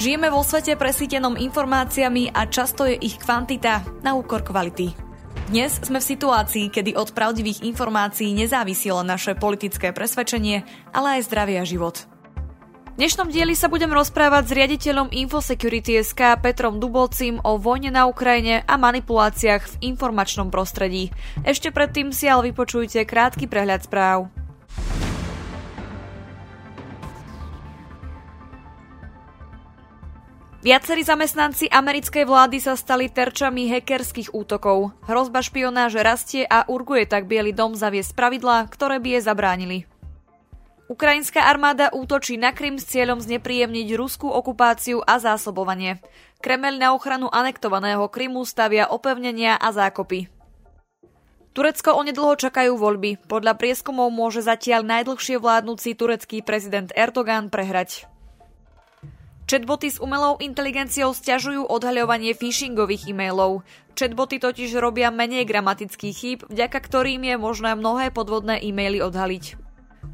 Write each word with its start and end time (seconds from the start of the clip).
Žijeme 0.00 0.32
vo 0.32 0.40
svete 0.40 0.80
presítenom 0.80 1.36
informáciami 1.36 2.32
a 2.32 2.48
často 2.48 2.88
je 2.88 2.96
ich 2.96 3.20
kvantita 3.20 3.84
na 4.00 4.16
úkor 4.16 4.40
kvality. 4.40 4.96
Dnes 5.52 5.76
sme 5.76 6.00
v 6.00 6.08
situácii, 6.16 6.72
kedy 6.72 6.96
od 6.96 7.12
pravdivých 7.12 7.60
informácií 7.68 8.32
nezávisilo 8.32 9.04
naše 9.04 9.36
politické 9.36 9.92
presvedčenie, 9.92 10.64
ale 10.96 11.20
aj 11.20 11.28
zdravie 11.28 11.60
a 11.60 11.68
život. 11.68 12.08
V 12.96 12.96
dnešnom 12.96 13.28
dieli 13.28 13.52
sa 13.52 13.68
budem 13.68 13.92
rozprávať 13.92 14.48
s 14.48 14.56
riaditeľom 14.56 15.12
Infosecurity 15.12 16.00
SK 16.00 16.40
Petrom 16.40 16.80
Dubovcím 16.80 17.36
o 17.44 17.60
vojne 17.60 17.92
na 17.92 18.08
Ukrajine 18.08 18.64
a 18.64 18.80
manipuláciách 18.80 19.68
v 19.68 19.78
informačnom 19.92 20.48
prostredí. 20.48 21.12
Ešte 21.44 21.76
predtým 21.76 22.08
si 22.08 22.24
ale 22.24 22.48
vypočujte 22.48 23.04
krátky 23.04 23.44
prehľad 23.44 23.84
správ. 23.84 24.32
Viacerí 30.60 31.00
zamestnanci 31.00 31.72
americkej 31.72 32.28
vlády 32.28 32.60
sa 32.60 32.76
stali 32.76 33.08
terčami 33.08 33.72
hackerských 33.72 34.36
útokov. 34.36 34.92
Hrozba 35.08 35.40
špionáže 35.40 36.04
rastie 36.04 36.44
a 36.44 36.68
urguje 36.68 37.08
tak 37.08 37.24
Biely 37.24 37.56
dom 37.56 37.72
zaviesť 37.72 38.12
pravidlá, 38.12 38.68
ktoré 38.68 39.00
by 39.00 39.16
je 39.16 39.20
zabránili. 39.24 39.78
Ukrajinská 40.92 41.48
armáda 41.48 41.88
útočí 41.96 42.36
na 42.36 42.52
Krym 42.52 42.76
s 42.76 42.84
cieľom 42.92 43.24
znepríjemniť 43.24 43.96
ruskú 43.96 44.28
okupáciu 44.28 45.00
a 45.00 45.16
zásobovanie. 45.16 46.04
Kremel 46.44 46.76
na 46.76 46.92
ochranu 46.92 47.32
anektovaného 47.32 48.04
Krymu 48.12 48.44
stavia 48.44 48.84
opevnenia 48.84 49.56
a 49.56 49.72
zákopy. 49.72 50.28
Turecko 51.56 51.96
onedlho 51.96 52.36
čakajú 52.36 52.76
voľby. 52.76 53.16
Podľa 53.32 53.56
prieskumov 53.56 54.12
môže 54.12 54.44
zatiaľ 54.44 54.84
najdlhšie 54.84 55.40
vládnúci 55.40 55.96
turecký 55.96 56.44
prezident 56.44 56.92
Erdogan 56.92 57.48
prehrať. 57.48 58.09
Chatboty 59.50 59.90
s 59.90 59.98
umelou 59.98 60.38
inteligenciou 60.38 61.10
stiažujú 61.10 61.66
odhaľovanie 61.66 62.38
phishingových 62.38 63.10
e-mailov. 63.10 63.66
Chatboty 63.98 64.38
totiž 64.38 64.78
robia 64.78 65.10
menej 65.10 65.42
gramatických 65.42 66.14
chýb, 66.14 66.46
vďaka 66.46 66.78
ktorým 66.78 67.26
je 67.26 67.34
možné 67.34 67.74
mnohé 67.74 68.14
podvodné 68.14 68.62
e-maily 68.62 69.02
odhaliť. 69.02 69.58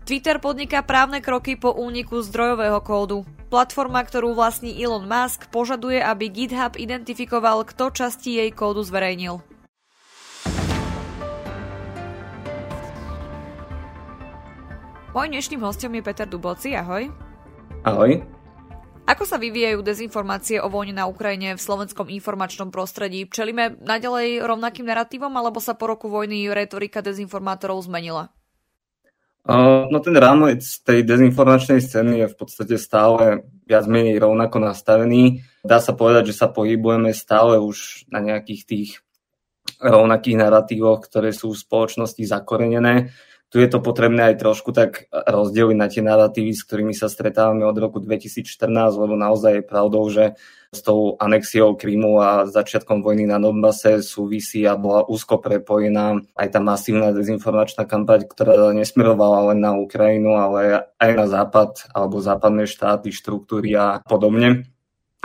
Twitter 0.08 0.40
podniká 0.40 0.80
právne 0.80 1.20
kroky 1.20 1.52
po 1.52 1.68
úniku 1.68 2.24
zdrojového 2.24 2.80
kódu. 2.80 3.28
Platforma, 3.52 4.00
ktorú 4.08 4.32
vlastní 4.32 4.72
Elon 4.72 5.04
Musk, 5.04 5.52
požaduje, 5.52 6.00
aby 6.00 6.32
GitHub 6.32 6.72
identifikoval, 6.80 7.68
kto 7.68 7.92
časti 7.92 8.40
jej 8.40 8.48
kódu 8.56 8.80
zverejnil. 8.88 9.44
Môj 15.12 15.28
dnešným 15.28 15.60
hostom 15.60 15.92
je 15.92 16.00
Peter 16.00 16.24
Duboci, 16.24 16.72
ahoj. 16.72 17.12
Ahoj. 17.84 18.35
Ako 19.06 19.22
sa 19.22 19.38
vyvíjajú 19.38 19.86
dezinformácie 19.86 20.58
o 20.58 20.66
vojne 20.66 20.90
na 20.98 21.06
Ukrajine 21.06 21.54
v 21.54 21.62
slovenskom 21.62 22.10
informačnom 22.10 22.74
prostredí? 22.74 23.30
Čelíme 23.30 23.78
naďalej 23.78 24.42
rovnakým 24.42 24.82
narratívom, 24.82 25.30
alebo 25.30 25.62
sa 25.62 25.78
po 25.78 25.86
roku 25.86 26.10
vojny 26.10 26.50
retorika 26.50 27.06
dezinformátorov 27.06 27.86
zmenila? 27.86 28.34
No 29.46 30.02
ten 30.02 30.10
rámec 30.18 30.66
tej 30.82 31.06
dezinformačnej 31.06 31.78
scény 31.78 32.18
je 32.18 32.26
v 32.26 32.34
podstate 32.34 32.74
stále 32.82 33.46
viac 33.62 33.86
menej 33.86 34.18
rovnako 34.18 34.58
nastavený. 34.58 35.46
Dá 35.62 35.78
sa 35.78 35.94
povedať, 35.94 36.34
že 36.34 36.42
sa 36.42 36.50
pohybujeme 36.50 37.14
stále 37.14 37.62
už 37.62 38.10
na 38.10 38.18
nejakých 38.18 38.62
tých 38.66 38.90
rovnakých 39.78 40.42
narratívoch, 40.42 40.98
ktoré 41.06 41.30
sú 41.30 41.54
v 41.54 41.62
spoločnosti 41.62 42.26
zakorenené 42.26 43.14
tu 43.48 43.62
je 43.62 43.68
to 43.70 43.78
potrebné 43.78 44.34
aj 44.34 44.42
trošku 44.42 44.74
tak 44.74 45.06
rozdeliť 45.10 45.76
na 45.78 45.86
tie 45.86 46.02
narratívy, 46.02 46.50
s 46.50 46.66
ktorými 46.66 46.94
sa 46.94 47.06
stretávame 47.06 47.62
od 47.62 47.78
roku 47.78 48.02
2014, 48.02 48.42
lebo 48.98 49.14
naozaj 49.14 49.62
je 49.62 49.64
pravdou, 49.64 50.04
že 50.10 50.34
s 50.74 50.82
tou 50.82 51.14
anexiou 51.22 51.78
Krymu 51.78 52.20
a 52.20 52.30
začiatkom 52.50 53.00
vojny 53.00 53.24
na 53.24 53.38
Donbase 53.38 54.02
súvisí 54.02 54.66
a 54.66 54.74
bola 54.74 55.06
úzko 55.06 55.38
prepojená 55.38 56.20
aj 56.36 56.48
tá 56.52 56.60
masívna 56.60 57.14
dezinformačná 57.14 57.86
kampaň, 57.86 58.26
ktorá 58.26 58.74
nesmerovala 58.74 59.54
len 59.54 59.62
na 59.62 59.78
Ukrajinu, 59.78 60.36
ale 60.36 60.90
aj 60.98 61.10
na 61.14 61.26
západ 61.30 61.88
alebo 61.94 62.18
západné 62.18 62.66
štáty, 62.66 63.14
štruktúry 63.14 63.72
a 63.78 64.02
podobne 64.04 64.75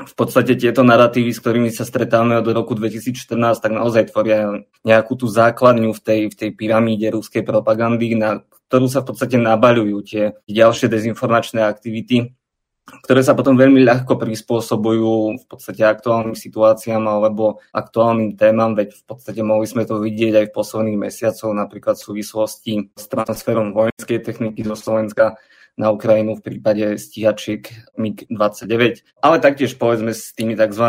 v 0.02 0.14
podstate 0.18 0.58
tieto 0.58 0.82
narratívy, 0.82 1.30
s 1.30 1.42
ktorými 1.42 1.70
sa 1.70 1.86
stretávame 1.86 2.42
od 2.42 2.48
roku 2.50 2.74
2014, 2.74 3.38
tak 3.62 3.72
naozaj 3.72 4.10
tvoria 4.10 4.66
nejakú 4.82 5.14
tú 5.14 5.30
základňu 5.30 5.94
v 5.94 6.02
tej, 6.02 6.22
v 6.32 6.36
tej 6.36 6.50
pyramíde 6.58 7.14
ruskej 7.14 7.46
propagandy, 7.46 8.18
na 8.18 8.42
ktorú 8.72 8.88
sa 8.88 9.04
v 9.04 9.14
podstate 9.14 9.38
nabaľujú 9.38 9.98
tie 10.08 10.24
ďalšie 10.48 10.88
dezinformačné 10.88 11.62
aktivity, 11.62 12.34
ktoré 12.82 13.22
sa 13.22 13.38
potom 13.38 13.56
veľmi 13.56 13.84
ľahko 13.86 14.18
prispôsobujú 14.18 15.40
v 15.40 15.46
podstate 15.48 15.86
aktuálnym 15.86 16.36
situáciám 16.36 17.04
alebo 17.06 17.62
aktuálnym 17.72 18.36
témam, 18.36 18.74
veď 18.74 18.98
v 18.98 19.04
podstate 19.06 19.42
mohli 19.46 19.70
sme 19.70 19.88
to 19.88 20.02
vidieť 20.02 20.34
aj 20.44 20.46
v 20.50 20.56
posledných 20.56 21.00
mesiacoch, 21.00 21.54
napríklad 21.54 21.96
v 21.96 22.06
súvislosti 22.10 22.74
s 22.98 23.06
transferom 23.08 23.72
vojenskej 23.72 24.20
techniky 24.26 24.66
zo 24.66 24.76
Slovenska 24.76 25.38
na 25.80 25.90
Ukrajinu 25.90 26.38
v 26.38 26.44
prípade 26.44 27.00
stíhačiek 27.00 27.72
MiG-29, 27.96 29.02
ale 29.24 29.36
taktiež 29.40 29.80
povedzme 29.80 30.12
s 30.12 30.36
tými 30.36 30.54
tzv. 30.54 30.86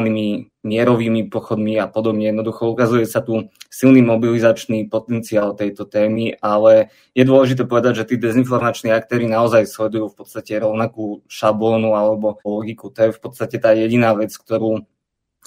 mierovými 0.62 1.31
pochodmi 1.31 1.78
a 1.78 1.87
podobne. 1.88 2.28
Jednoducho 2.28 2.70
ukazuje 2.70 3.06
sa 3.06 3.22
tu 3.22 3.48
silný 3.70 4.03
mobilizačný 4.04 4.91
potenciál 4.91 5.54
tejto 5.56 5.88
témy, 5.88 6.37
ale 6.43 6.93
je 7.16 7.25
dôležité 7.25 7.65
povedať, 7.65 8.04
že 8.04 8.09
tí 8.12 8.16
dezinformační 8.19 8.93
aktéry 8.93 9.25
naozaj 9.31 9.70
sledujú 9.70 10.12
v 10.12 10.19
podstate 10.22 10.60
rovnakú 10.60 11.25
šablónu 11.31 11.94
alebo 11.97 12.43
logiku. 12.44 12.91
To 12.93 13.09
je 13.09 13.16
v 13.16 13.20
podstate 13.22 13.56
tá 13.62 13.72
jediná 13.72 14.12
vec, 14.12 14.34
ktorú 14.34 14.84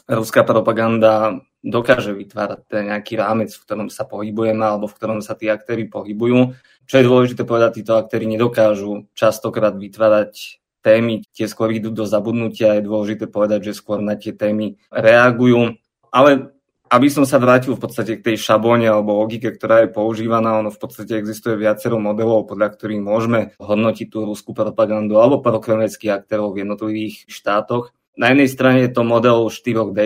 ruská 0.06 0.45
propaganda 0.45 1.41
dokáže 1.66 2.13
vytvárať 2.13 2.59
ten 2.69 2.94
nejaký 2.94 3.17
rámec, 3.17 3.50
v 3.50 3.63
ktorom 3.66 3.88
sa 3.89 4.06
pohybujeme 4.06 4.61
alebo 4.61 4.85
v 4.85 4.95
ktorom 4.95 5.19
sa 5.25 5.33
tí 5.33 5.50
aktéry 5.50 5.89
pohybujú. 5.89 6.53
Čo 6.85 6.95
je 7.01 7.07
dôležité 7.09 7.41
povedať, 7.41 7.81
títo 7.81 7.97
aktéry 7.97 8.29
nedokážu 8.29 9.09
častokrát 9.17 9.73
vytvárať 9.73 10.61
témy, 10.85 11.25
tie 11.34 11.50
skôr 11.50 11.73
idú 11.73 11.89
do 11.89 12.05
zabudnutia, 12.05 12.78
je 12.78 12.85
dôležité 12.85 13.25
povedať, 13.25 13.73
že 13.73 13.81
skôr 13.81 14.05
na 14.05 14.13
tie 14.13 14.38
témy 14.38 14.78
reagujú. 14.94 15.81
Ale 16.13 16.53
aby 16.94 17.09
som 17.09 17.25
sa 17.25 17.41
vrátil 17.41 17.73
v 17.73 17.81
podstate 17.81 18.22
k 18.22 18.25
tej 18.31 18.38
šabóne 18.38 18.85
alebo 18.85 19.17
logike, 19.17 19.50
ktorá 19.50 19.84
je 19.84 19.89
používaná, 19.89 20.61
ono 20.61 20.69
v 20.69 20.78
podstate 20.78 21.17
existuje 21.17 21.57
viacero 21.57 21.97
modelov, 21.97 22.45
podľa 22.45 22.78
ktorých 22.78 23.01
môžeme 23.01 23.39
hodnotiť 23.57 24.07
tú 24.13 24.29
ruskú 24.29 24.53
propagandu 24.53 25.17
alebo 25.17 25.41
prokremeckých 25.41 26.13
aktérov 26.13 26.53
v 26.53 26.61
jednotlivých 26.61 27.25
štátoch. 27.25 27.89
Na 28.15 28.31
jednej 28.31 28.47
strane 28.47 28.79
je 28.87 28.95
to 28.95 29.03
model 29.03 29.51
4 29.51 29.91
d 29.91 29.99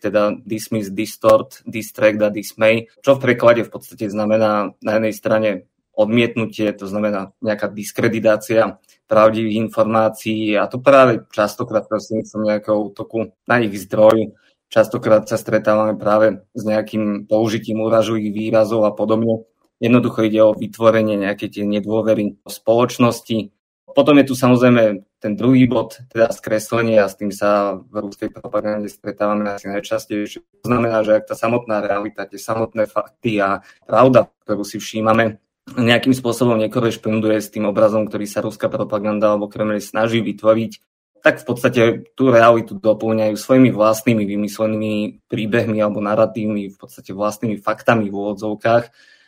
teda 0.00 0.32
dismiss, 0.40 0.88
distort, 0.88 1.60
distract 1.68 2.20
a 2.24 2.32
dismay, 2.32 2.88
čo 3.04 3.20
v 3.20 3.22
preklade 3.28 3.68
v 3.68 3.72
podstate 3.72 4.08
znamená 4.08 4.72
na 4.80 4.92
jednej 4.96 5.12
strane 5.12 5.50
odmietnutie, 5.92 6.72
to 6.72 6.88
znamená 6.88 7.36
nejaká 7.44 7.68
diskreditácia 7.68 8.80
pravdivých 9.04 9.68
informácií 9.68 10.56
a 10.56 10.64
to 10.72 10.80
práve 10.80 11.28
častokrát 11.28 11.84
prostredníctvom 11.84 12.42
nejakého 12.48 12.78
útoku 12.80 13.36
na 13.44 13.60
ich 13.60 13.76
zdroj. 13.84 14.32
Častokrát 14.70 15.26
sa 15.28 15.36
stretávame 15.36 15.98
práve 15.98 16.46
s 16.54 16.62
nejakým 16.62 17.26
použitím 17.26 17.84
úražových 17.84 18.30
výrazov 18.32 18.86
a 18.86 18.94
podobne. 18.94 19.44
Jednoducho 19.82 20.24
ide 20.24 20.40
o 20.46 20.56
vytvorenie 20.56 21.18
nejakej 21.18 21.60
tie 21.60 21.64
nedôvery 21.66 22.38
v 22.38 22.50
spoločnosti, 22.50 23.50
potom 23.94 24.18
je 24.22 24.30
tu 24.30 24.34
samozrejme 24.38 25.04
ten 25.20 25.32
druhý 25.36 25.68
bod, 25.68 26.00
teda 26.08 26.32
skreslenie 26.32 26.96
a 26.98 27.10
s 27.10 27.18
tým 27.18 27.30
sa 27.34 27.76
v 27.76 27.94
ruskej 28.08 28.32
propagande 28.32 28.88
stretávame 28.88 29.52
asi 29.52 29.68
najčastejšie. 29.68 30.64
To 30.64 30.66
znamená, 30.66 31.04
že 31.04 31.20
ak 31.20 31.28
tá 31.28 31.36
samotná 31.36 31.84
realita, 31.84 32.24
tie 32.24 32.40
samotné 32.40 32.88
fakty 32.88 33.38
a 33.42 33.60
pravda, 33.84 34.32
ktorú 34.46 34.64
si 34.64 34.80
všímame, 34.80 35.38
nejakým 35.76 36.16
spôsobom 36.16 36.58
nekorešponduje 36.58 37.38
s 37.38 37.52
tým 37.52 37.68
obrazom, 37.68 38.08
ktorý 38.08 38.26
sa 38.26 38.42
ruská 38.42 38.66
propaganda 38.66 39.30
alebo 39.30 39.46
Kreml 39.46 39.78
snaží 39.78 40.18
vytvoriť, 40.24 40.72
tak 41.20 41.44
v 41.44 41.44
podstate 41.44 41.82
tú 42.16 42.32
realitu 42.32 42.72
doplňajú 42.80 43.36
svojimi 43.36 43.70
vlastnými 43.70 44.24
vymyslenými 44.24 45.28
príbehmi 45.28 45.78
alebo 45.78 46.00
narratívmi, 46.00 46.72
v 46.72 46.78
podstate 46.80 47.12
vlastnými 47.12 47.60
faktami 47.60 48.08
v 48.08 48.16
úvodzovkách 48.16 48.84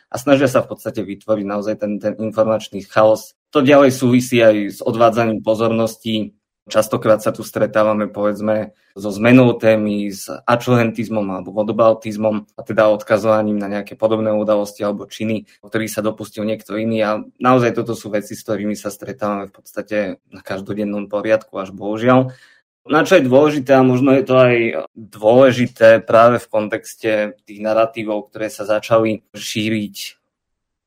a 0.09 0.15
snažia 0.17 0.49
sa 0.49 0.65
v 0.65 0.73
podstate 0.73 1.05
vytvoriť 1.05 1.45
naozaj 1.45 1.75
ten, 1.77 2.01
ten 2.01 2.13
informačný 2.17 2.81
chaos, 2.89 3.37
to 3.53 3.61
ďalej 3.61 3.93
súvisí 3.93 4.41
aj 4.41 4.57
s 4.73 4.79
odvádzaním 4.81 5.45
pozorností. 5.45 6.33
Častokrát 6.63 7.19
sa 7.21 7.35
tu 7.35 7.43
stretávame, 7.45 8.09
povedzme, 8.09 8.73
so 8.95 9.11
zmenou 9.11 9.51
témy, 9.59 10.09
s 10.09 10.31
ačlohentizmom 10.31 11.27
alebo 11.27 11.51
vodobaltizmom 11.51 12.49
a 12.55 12.61
teda 12.63 12.87
odkazovaním 12.87 13.59
na 13.59 13.67
nejaké 13.67 13.99
podobné 13.99 14.31
udalosti 14.31 14.81
alebo 14.81 15.05
činy, 15.05 15.45
o 15.59 15.67
ktorých 15.67 15.91
sa 15.91 16.01
dopustil 16.01 16.47
niekto 16.47 16.79
iný. 16.79 17.03
A 17.03 17.19
naozaj 17.37 17.77
toto 17.77 17.93
sú 17.99 18.09
veci, 18.09 18.33
s 18.33 18.41
ktorými 18.47 18.73
sa 18.79 18.89
stretávame 18.89 19.51
v 19.51 19.53
podstate 19.53 19.97
na 20.31 20.39
každodennom 20.39 21.11
poriadku, 21.11 21.51
až 21.59 21.75
bohužiaľ. 21.75 22.31
Na 22.87 23.03
čo 23.03 23.19
je 23.19 23.27
dôležité, 23.27 23.75
a 23.75 23.83
možno 23.83 24.15
je 24.15 24.23
to 24.23 24.35
aj 24.39 24.55
dôležité 24.95 25.99
práve 25.99 26.39
v 26.39 26.47
kontexte 26.47 27.11
tých 27.43 27.59
narratívov, 27.59 28.31
ktoré 28.31 28.47
sa 28.47 28.63
začali 28.63 29.23
šíriť 29.35 30.22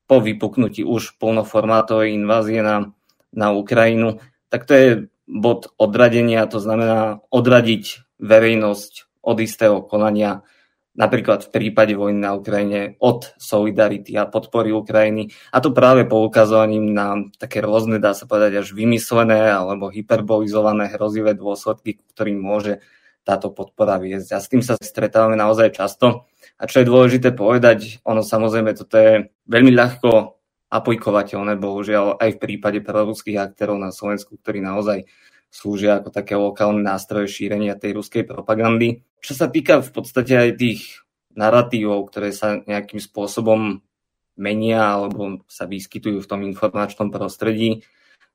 po 0.07 0.23
vypuknutí 0.23 0.87
už 0.87 1.19
plnoformátovej 1.19 2.15
invázie 2.15 2.63
na, 2.63 2.95
na 3.35 3.51
Ukrajinu, 3.53 4.23
tak 4.49 4.65
to 4.65 4.73
je 4.75 4.89
bod 5.27 5.75
odradenia, 5.77 6.47
to 6.47 6.63
znamená 6.63 7.19
odradiť 7.35 8.07
verejnosť 8.23 9.23
od 9.27 9.37
istého 9.43 9.83
konania, 9.83 10.47
napríklad 10.95 11.51
v 11.51 11.53
prípade 11.53 11.93
vojny 11.99 12.23
na 12.23 12.39
Ukrajine, 12.39 12.97
od 13.03 13.35
solidarity 13.37 14.17
a 14.17 14.31
podpory 14.31 14.73
Ukrajiny. 14.73 15.29
A 15.53 15.61
to 15.61 15.75
práve 15.75 16.09
poukazovaním 16.09 16.95
na 16.95 17.27
také 17.37 17.61
rôzne, 17.61 18.01
dá 18.01 18.15
sa 18.17 18.25
povedať, 18.25 18.65
až 18.65 18.73
vymyslené 18.73 19.53
alebo 19.53 19.93
hyperbolizované 19.93 20.89
hrozivé 20.95 21.37
dôsledky, 21.37 22.01
ktorým 22.15 22.41
môže 22.41 22.81
táto 23.27 23.51
podpora 23.51 23.99
viesť. 23.99 24.29
A 24.33 24.39
s 24.39 24.47
tým 24.47 24.63
sa 24.63 24.79
stretávame 24.79 25.35
naozaj 25.35 25.75
často. 25.75 26.31
A 26.57 26.71
čo 26.71 26.81
je 26.81 26.87
dôležité 26.87 27.35
povedať, 27.35 27.99
ono 28.07 28.23
samozrejme 28.23 28.71
toto 28.79 28.95
je 28.95 29.35
veľmi 29.51 29.75
ľahko 29.75 30.39
apojkovateľné, 30.71 31.59
bohužiaľ 31.59 32.23
aj 32.23 32.31
v 32.39 32.43
prípade 32.43 32.79
proruských 32.87 33.43
aktérov 33.43 33.83
na 33.83 33.91
Slovensku, 33.91 34.39
ktorí 34.39 34.63
naozaj 34.63 35.11
slúžia 35.51 35.99
ako 35.99 36.15
také 36.15 36.39
lokálne 36.39 36.87
nástroje 36.87 37.27
šírenia 37.27 37.75
tej 37.75 37.99
ruskej 37.99 38.23
propagandy. 38.23 39.03
Čo 39.19 39.35
sa 39.35 39.47
týka 39.51 39.83
v 39.83 39.91
podstate 39.91 40.35
aj 40.39 40.51
tých 40.59 41.03
narratívov, 41.35 42.09
ktoré 42.09 42.31
sa 42.31 42.63
nejakým 42.63 43.03
spôsobom 43.03 43.83
menia 44.37 44.97
alebo 44.97 45.43
sa 45.49 45.65
vyskytujú 45.65 46.23
v 46.23 46.31
tom 46.31 46.41
informačnom 46.45 47.09
prostredí, 47.09 47.83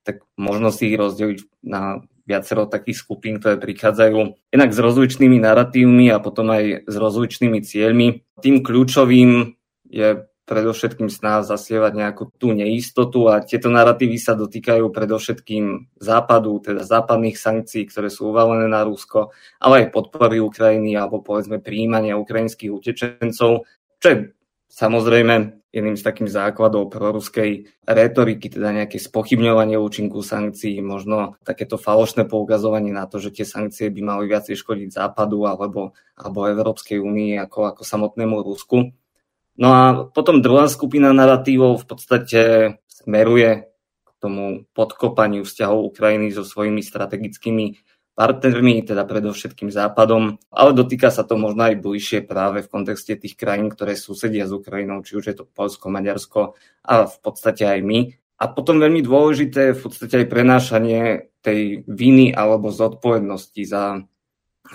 tak 0.01 0.25
možno 0.33 0.73
si 0.73 0.89
ich 0.89 0.97
rozdeliť 0.97 1.39
na 1.61 2.01
viacero 2.25 2.69
takých 2.69 3.01
skupín, 3.01 3.37
ktoré 3.41 3.57
prichádzajú 3.57 4.51
jednak 4.53 4.71
s 4.71 4.79
rozličnými 4.79 5.37
narratívmi 5.41 6.09
a 6.13 6.21
potom 6.21 6.51
aj 6.53 6.85
s 6.87 6.95
rozličnými 6.95 7.59
cieľmi. 7.61 8.23
Tým 8.41 8.65
kľúčovým 8.65 9.57
je 9.91 10.25
predovšetkým 10.51 11.07
snaha 11.07 11.47
zasievať 11.47 11.93
nejakú 11.95 12.23
tú 12.35 12.51
neistotu 12.51 13.31
a 13.31 13.39
tieto 13.39 13.71
narratívy 13.71 14.19
sa 14.19 14.35
dotýkajú 14.35 14.91
predovšetkým 14.91 15.95
západu, 15.95 16.59
teda 16.59 16.83
západných 16.83 17.39
sankcií, 17.39 17.87
ktoré 17.87 18.11
sú 18.11 18.35
uvalené 18.35 18.67
na 18.67 18.83
Rusko, 18.83 19.31
ale 19.63 19.87
aj 19.87 19.95
podpory 19.95 20.43
Ukrajiny 20.43 20.99
alebo 20.99 21.23
povedzme 21.23 21.63
príjmania 21.63 22.19
ukrajinských 22.19 22.67
utečencov, 22.67 23.63
čo 24.01 24.07
je 24.11 24.17
samozrejme 24.71 25.61
jedným 25.71 25.95
z 25.95 26.03
takých 26.03 26.31
základov 26.31 26.91
proruskej 26.91 27.67
retoriky, 27.87 28.51
teda 28.51 28.75
nejaké 28.75 28.99
spochybňovanie 28.99 29.79
účinku 29.79 30.19
sankcií, 30.19 30.79
možno 30.83 31.39
takéto 31.47 31.79
falošné 31.79 32.27
poukazovanie 32.27 32.91
na 32.91 33.07
to, 33.07 33.23
že 33.23 33.31
tie 33.31 33.47
sankcie 33.47 33.87
by 33.87 34.01
mali 34.03 34.23
viacej 34.27 34.55
škodiť 34.55 34.91
Západu 34.91 35.47
alebo, 35.47 35.95
alebo 36.15 36.39
Európskej 36.47 36.99
únii 36.99 37.39
ako, 37.39 37.71
ako 37.75 37.81
samotnému 37.87 38.43
Rusku. 38.43 38.91
No 39.59 39.67
a 39.71 39.83
potom 40.07 40.43
druhá 40.43 40.67
skupina 40.71 41.11
narratívov 41.11 41.83
v 41.83 41.85
podstate 41.87 42.39
smeruje 42.87 43.67
k 44.03 44.09
tomu 44.19 44.67
podkopaniu 44.75 45.43
vzťahov 45.47 45.91
Ukrajiny 45.91 46.31
so 46.31 46.43
svojimi 46.43 46.83
strategickými 46.83 47.90
partnermi, 48.21 48.85
teda 48.85 49.01
predovšetkým 49.09 49.73
Západom, 49.73 50.37
ale 50.53 50.77
dotýka 50.77 51.09
sa 51.09 51.25
to 51.25 51.41
možno 51.41 51.73
aj 51.73 51.81
bližšie 51.81 52.21
práve 52.21 52.61
v 52.61 52.69
kontexte 52.69 53.17
tých 53.17 53.33
krajín, 53.33 53.73
ktoré 53.73 53.97
susedia 53.97 54.45
s 54.45 54.53
Ukrajinou, 54.53 55.01
či 55.01 55.17
už 55.17 55.33
je 55.33 55.35
to 55.41 55.49
Polsko, 55.49 55.89
Maďarsko 55.89 56.53
a 56.85 57.09
v 57.09 57.17
podstate 57.17 57.65
aj 57.65 57.81
my. 57.81 58.13
A 58.37 58.45
potom 58.45 58.77
veľmi 58.77 59.01
dôležité 59.01 59.73
je 59.73 59.77
v 59.77 59.81
podstate 59.81 60.15
aj 60.21 60.27
prenášanie 60.29 61.01
tej 61.41 61.81
viny 61.89 62.29
alebo 62.29 62.69
zodpovednosti 62.69 63.61
za 63.65 64.05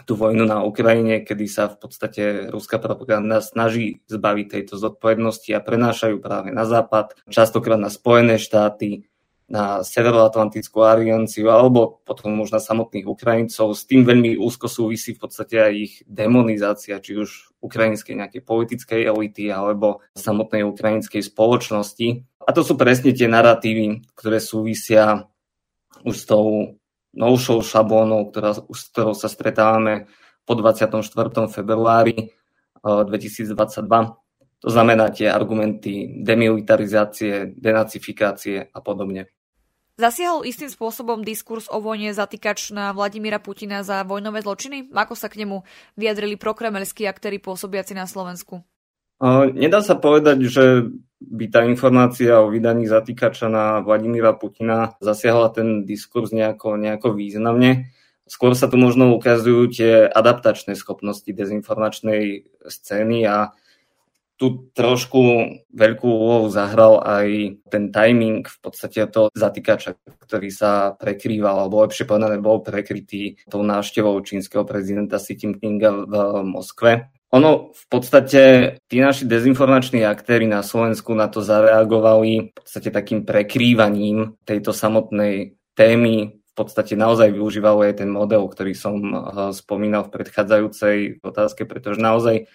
tú 0.02 0.18
vojnu 0.18 0.42
na 0.42 0.66
Ukrajine, 0.66 1.22
kedy 1.22 1.46
sa 1.46 1.70
v 1.70 1.86
podstate 1.86 2.50
ruská 2.50 2.82
propaganda 2.82 3.38
snaží 3.38 4.02
zbaviť 4.10 4.46
tejto 4.50 4.74
zodpovednosti 4.74 5.54
a 5.54 5.62
prenášajú 5.62 6.18
práve 6.18 6.50
na 6.50 6.66
západ, 6.66 7.14
častokrát 7.30 7.78
na 7.78 7.94
Spojené 7.94 8.42
štáty, 8.42 9.06
na 9.46 9.86
Severoatlantickú 9.86 10.82
alianciu 10.82 11.54
alebo 11.54 12.02
potom 12.02 12.42
už 12.42 12.50
na 12.50 12.58
samotných 12.58 13.06
Ukrajincov. 13.06 13.78
S 13.78 13.86
tým 13.86 14.02
veľmi 14.02 14.34
úzko 14.34 14.66
súvisí 14.66 15.14
v 15.14 15.22
podstate 15.22 15.62
aj 15.62 15.72
ich 15.74 15.94
demonizácia, 16.02 16.98
či 16.98 17.14
už 17.14 17.54
ukrajinskej 17.62 18.18
nejakej 18.18 18.42
politickej 18.42 19.00
elity 19.06 19.46
alebo 19.54 20.02
samotnej 20.18 20.66
ukrajinskej 20.66 21.22
spoločnosti. 21.22 22.26
A 22.42 22.50
to 22.50 22.66
sú 22.66 22.74
presne 22.74 23.14
tie 23.14 23.30
narratívy, 23.30 24.02
ktoré 24.18 24.42
súvisia 24.42 25.30
už 26.02 26.14
s 26.14 26.26
tou 26.26 26.78
novšou 27.14 27.62
šablónou, 27.62 28.28
ktorá, 28.34 28.50
s 28.54 28.82
ktorou 28.92 29.14
sa 29.14 29.30
stretávame 29.30 30.10
po 30.42 30.58
24. 30.58 31.02
februári 31.50 32.34
2022 32.82 33.54
eh, 33.54 34.25
to 34.66 34.74
znamená 34.74 35.14
tie 35.14 35.30
argumenty 35.30 36.10
demilitarizácie, 36.26 37.54
denacifikácie 37.54 38.66
a 38.74 38.82
podobne. 38.82 39.30
Zasiahol 39.94 40.42
istým 40.42 40.66
spôsobom 40.66 41.22
diskurs 41.22 41.70
o 41.70 41.78
vojne 41.78 42.10
zatýkač 42.10 42.74
na 42.74 42.90
Vladimíra 42.90 43.38
Putina 43.38 43.86
za 43.86 44.02
vojnové 44.02 44.42
zločiny? 44.42 44.90
Ako 44.90 45.14
sa 45.14 45.30
k 45.30 45.46
nemu 45.46 45.62
vyjadrili 45.94 46.34
prokremelskí 46.34 47.06
aktéry 47.06 47.38
pôsobiaci 47.38 47.94
na 47.94 48.10
Slovensku? 48.10 48.66
Nedá 49.54 49.80
sa 49.86 49.94
povedať, 49.96 50.50
že 50.50 50.64
by 51.22 51.46
tá 51.48 51.64
informácia 51.64 52.36
o 52.42 52.52
vydaní 52.52 52.90
zatýkača 52.90 53.46
na 53.48 53.80
Vladimíra 53.80 54.34
Putina 54.34 54.98
zasiahla 54.98 55.54
ten 55.54 55.86
diskurs 55.86 56.34
nejako, 56.34 56.74
nejako 56.76 57.14
významne. 57.14 57.88
Skôr 58.26 58.58
sa 58.58 58.66
tu 58.66 58.76
možno 58.82 59.14
ukazujú 59.14 59.70
tie 59.70 60.10
adaptačné 60.10 60.74
schopnosti 60.74 61.30
dezinformačnej 61.30 62.50
scény 62.66 63.24
a 63.30 63.54
tu 64.36 64.68
trošku 64.76 65.20
veľkú 65.72 66.04
úlohu 66.04 66.52
zahral 66.52 67.00
aj 67.00 67.56
ten 67.72 67.88
timing 67.88 68.44
v 68.44 68.58
podstate 68.60 69.08
toho 69.08 69.32
zatýkača, 69.32 69.96
ktorý 70.28 70.52
sa 70.52 70.92
prekrýval, 70.92 71.56
alebo 71.64 71.80
lepšie 71.80 72.04
povedané 72.04 72.36
bol 72.36 72.60
prekrytý 72.60 73.40
tou 73.48 73.64
návštevou 73.64 74.20
čínskeho 74.20 74.68
prezidenta 74.68 75.16
Xi 75.16 75.40
Jinpinga 75.40 75.90
v 76.04 76.14
Moskve. 76.44 77.08
Ono 77.32 77.72
v 77.74 77.84
podstate, 77.88 78.42
tí 78.86 79.02
naši 79.02 79.26
dezinformační 79.26 80.04
aktéry 80.06 80.46
na 80.46 80.62
Slovensku 80.62 81.16
na 81.16 81.26
to 81.26 81.42
zareagovali 81.42 82.32
v 82.48 82.52
podstate 82.52 82.92
takým 82.92 83.24
prekrývaním 83.24 84.36
tejto 84.46 84.70
samotnej 84.70 85.56
témy 85.74 86.36
v 86.56 86.64
podstate 86.64 86.96
naozaj 86.96 87.36
využívalo 87.36 87.84
aj 87.84 88.00
ten 88.00 88.08
model, 88.08 88.48
ktorý 88.48 88.72
som 88.72 88.96
eh, 88.96 89.20
spomínal 89.52 90.08
v 90.08 90.12
predchádzajúcej 90.16 91.20
otázke, 91.20 91.68
pretože 91.68 92.00
naozaj 92.00 92.48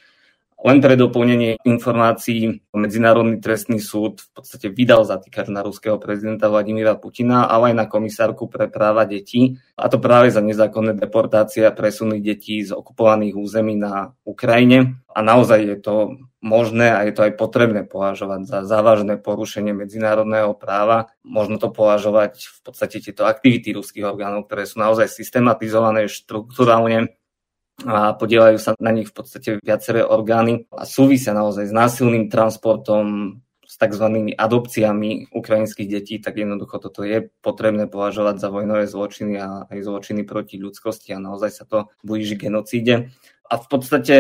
len 0.62 0.78
pre 0.78 0.94
doplnenie 0.94 1.58
informácií 1.66 2.62
Medzinárodný 2.72 3.42
trestný 3.42 3.82
súd 3.82 4.22
v 4.22 4.30
podstate 4.32 4.70
vydal 4.70 5.04
zatýkač 5.04 5.50
na 5.50 5.66
ruského 5.66 5.98
prezidenta 5.98 6.48
Vladimíra 6.48 6.96
Putina, 6.96 7.50
ale 7.50 7.74
aj 7.74 7.76
na 7.76 7.86
komisárku 7.90 8.46
pre 8.46 8.70
práva 8.70 9.04
detí. 9.10 9.58
A 9.76 9.90
to 9.90 9.98
práve 9.98 10.30
za 10.30 10.40
nezákonné 10.40 10.94
deportácie 10.96 11.66
a 11.66 11.74
presuny 11.74 12.22
detí 12.22 12.62
z 12.62 12.72
okupovaných 12.78 13.36
území 13.36 13.74
na 13.74 14.14
Ukrajine. 14.22 15.02
A 15.12 15.20
naozaj 15.20 15.60
je 15.66 15.78
to 15.82 15.96
možné 16.42 16.90
a 16.90 17.06
je 17.06 17.14
to 17.14 17.22
aj 17.30 17.38
potrebné 17.38 17.86
považovať 17.86 18.50
za 18.50 18.60
závažné 18.66 19.22
porušenie 19.22 19.78
medzinárodného 19.78 20.58
práva. 20.58 21.14
Možno 21.22 21.62
to 21.62 21.70
považovať 21.70 22.50
v 22.50 22.60
podstate 22.66 22.98
tieto 22.98 23.30
aktivity 23.30 23.78
ruských 23.78 24.10
orgánov, 24.10 24.50
ktoré 24.50 24.66
sú 24.66 24.82
naozaj 24.82 25.06
systematizované 25.06 26.10
štruktúralne 26.10 27.14
a 27.86 28.14
podielajú 28.14 28.58
sa 28.62 28.72
na 28.78 28.92
nich 28.94 29.10
v 29.10 29.16
podstate 29.16 29.50
viaceré 29.62 30.06
orgány 30.06 30.70
a 30.74 30.86
súvisia 30.86 31.34
naozaj 31.34 31.70
s 31.70 31.74
násilným 31.74 32.30
transportom, 32.30 33.40
s 33.72 33.80
tzv. 33.80 34.36
adopciami 34.36 35.32
ukrajinských 35.32 35.88
detí, 35.88 36.20
tak 36.20 36.36
jednoducho 36.36 36.76
toto 36.84 37.08
je 37.08 37.32
potrebné 37.40 37.88
považovať 37.88 38.36
za 38.44 38.52
vojnové 38.52 38.84
zločiny 38.84 39.40
a 39.40 39.64
aj 39.72 39.80
zločiny 39.88 40.28
proti 40.28 40.60
ľudskosti 40.60 41.16
a 41.16 41.24
naozaj 41.24 41.52
sa 41.56 41.64
to 41.64 41.88
blíži 42.04 42.36
genocíde. 42.36 43.16
A 43.48 43.54
v 43.56 43.66
podstate 43.72 44.18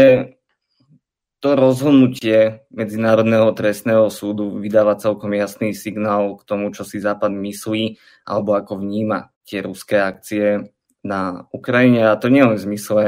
to 1.42 1.58
rozhodnutie 1.58 2.64
Medzinárodného 2.72 3.52
trestného 3.52 4.08
súdu 4.14 4.62
vydáva 4.62 4.96
celkom 4.96 5.34
jasný 5.34 5.74
signál 5.74 6.38
k 6.38 6.46
tomu, 6.48 6.72
čo 6.72 6.86
si 6.88 7.02
Západ 7.02 7.34
myslí 7.34 7.98
alebo 8.30 8.56
ako 8.56 8.80
vníma 8.80 9.34
tie 9.44 9.66
ruské 9.66 10.00
akcie 10.00 10.72
na 11.02 11.50
Ukrajine. 11.50 12.08
A 12.08 12.16
to 12.16 12.30
nie 12.30 12.46
len 12.46 12.56
v 12.56 12.66
zmysle 12.72 13.04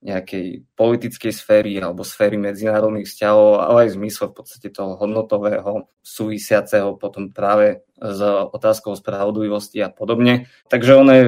nejakej 0.00 0.64
politickej 0.80 1.32
sféry 1.32 1.76
alebo 1.76 2.00
sféry 2.00 2.40
medzinárodných 2.40 3.04
vzťahov, 3.04 3.60
ale 3.60 3.78
aj 3.84 3.88
v 3.92 3.98
zmysle 4.00 4.24
v 4.32 4.36
podstate 4.40 4.68
toho 4.72 4.96
hodnotového, 4.96 5.92
súvisiaceho 6.00 6.96
potom 6.96 7.28
práve 7.28 7.84
s 8.00 8.20
otázkou 8.24 8.96
spravodlivosti 8.96 9.84
a 9.84 9.92
podobne. 9.92 10.48
Takže 10.72 10.92
ono 10.96 11.12
je 11.12 11.24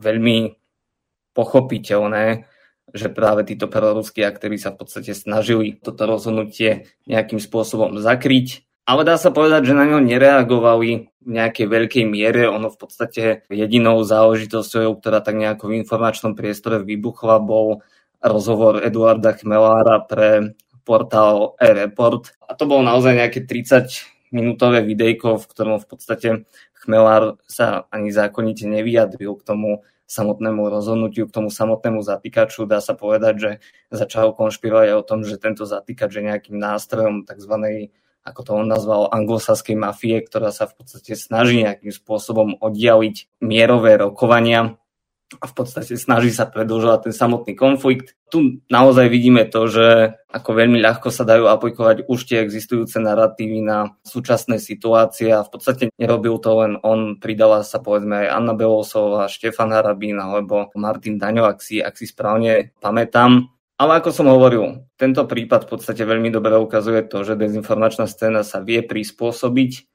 veľmi 0.00 0.56
pochopiteľné, 1.36 2.48
že 2.96 3.12
práve 3.12 3.44
títo 3.44 3.68
proruskí 3.68 4.24
aktéry 4.24 4.56
sa 4.56 4.72
v 4.72 4.80
podstate 4.80 5.12
snažili 5.12 5.76
toto 5.76 6.08
rozhodnutie 6.08 6.88
nejakým 7.04 7.36
spôsobom 7.36 8.00
zakryť. 8.00 8.64
Ale 8.86 9.02
dá 9.02 9.18
sa 9.18 9.34
povedať, 9.34 9.66
že 9.66 9.74
na 9.74 9.84
ňo 9.84 9.98
nereagovali 9.98 11.10
v 11.10 11.30
nejakej 11.34 11.66
veľkej 11.66 12.04
miere. 12.06 12.46
Ono 12.46 12.70
v 12.70 12.78
podstate 12.78 13.42
jedinou 13.50 14.06
záležitosťou, 14.06 15.02
ktorá 15.02 15.18
tak 15.18 15.34
nejako 15.34 15.74
v 15.74 15.82
informačnom 15.82 16.38
priestore 16.38 16.78
vybuchla, 16.86 17.42
bol 17.42 17.82
rozhovor 18.22 18.80
Eduarda 18.84 19.36
Chmelára 19.36 20.02
pre 20.04 20.56
portál 20.86 21.58
e-report. 21.58 22.36
A 22.46 22.54
to 22.54 22.70
bolo 22.70 22.86
naozaj 22.86 23.18
nejaké 23.18 23.42
30 23.42 24.30
minútové 24.30 24.86
videjko, 24.86 25.42
v 25.42 25.48
ktorom 25.50 25.76
v 25.82 25.86
podstate 25.86 26.28
Chmelár 26.78 27.42
sa 27.50 27.90
ani 27.90 28.14
zákonite 28.14 28.70
nevyjadril 28.70 29.34
k 29.40 29.46
tomu 29.46 29.70
samotnému 30.06 30.70
rozhodnutiu, 30.70 31.26
k 31.26 31.34
tomu 31.34 31.50
samotnému 31.50 31.98
zatýkaču. 31.98 32.62
Dá 32.70 32.78
sa 32.78 32.94
povedať, 32.94 33.34
že 33.34 33.50
začal 33.90 34.30
konšpirovať 34.38 34.94
o 34.94 35.02
tom, 35.02 35.26
že 35.26 35.34
tento 35.34 35.66
zatýkač 35.66 36.10
je 36.14 36.22
nejakým 36.22 36.54
nástrojom 36.54 37.26
tzv 37.26 37.90
ako 38.26 38.40
to 38.42 38.52
on 38.58 38.66
nazval, 38.66 39.06
anglosaskej 39.14 39.78
mafie, 39.78 40.18
ktorá 40.18 40.50
sa 40.50 40.66
v 40.66 40.82
podstate 40.82 41.14
snaží 41.14 41.62
nejakým 41.62 41.94
spôsobom 41.94 42.58
oddialiť 42.58 43.38
mierové 43.38 43.94
rokovania 44.02 44.74
a 45.26 45.44
v 45.50 45.54
podstate 45.58 45.98
snaží 45.98 46.30
sa 46.30 46.46
predlžovať 46.46 47.10
ten 47.10 47.14
samotný 47.14 47.58
konflikt. 47.58 48.14
Tu 48.30 48.62
naozaj 48.70 49.10
vidíme 49.10 49.42
to, 49.50 49.66
že 49.66 50.14
ako 50.30 50.50
veľmi 50.54 50.78
ľahko 50.78 51.10
sa 51.10 51.26
dajú 51.26 51.50
aplikovať 51.50 52.06
už 52.06 52.20
tie 52.30 52.38
existujúce 52.46 53.02
narratívy 53.02 53.58
na 53.58 53.98
súčasné 54.06 54.62
situácie 54.62 55.34
a 55.34 55.42
v 55.42 55.50
podstate 55.50 55.84
nerobil 55.98 56.38
to 56.38 56.50
len 56.62 56.72
on, 56.86 57.18
pridala 57.18 57.66
sa 57.66 57.82
povedzme 57.82 58.26
aj 58.26 58.28
Anna 58.38 58.54
Belosová, 58.54 59.26
Štefan 59.26 59.74
Harabín 59.74 60.22
alebo 60.22 60.70
Martin 60.78 61.18
Daňo, 61.18 61.50
ak 61.50 61.58
si, 61.58 61.82
ak 61.82 61.98
si 61.98 62.06
správne 62.06 62.70
pamätám. 62.78 63.50
Ale 63.76 64.00
ako 64.00 64.08
som 64.14 64.30
hovoril, 64.30 64.88
tento 64.94 65.26
prípad 65.26 65.66
v 65.66 65.70
podstate 65.76 66.06
veľmi 66.06 66.32
dobre 66.32 66.54
ukazuje 66.56 67.02
to, 67.04 67.26
že 67.26 67.36
dezinformačná 67.36 68.08
scéna 68.08 68.40
sa 68.46 68.62
vie 68.62 68.80
prispôsobiť 68.80 69.90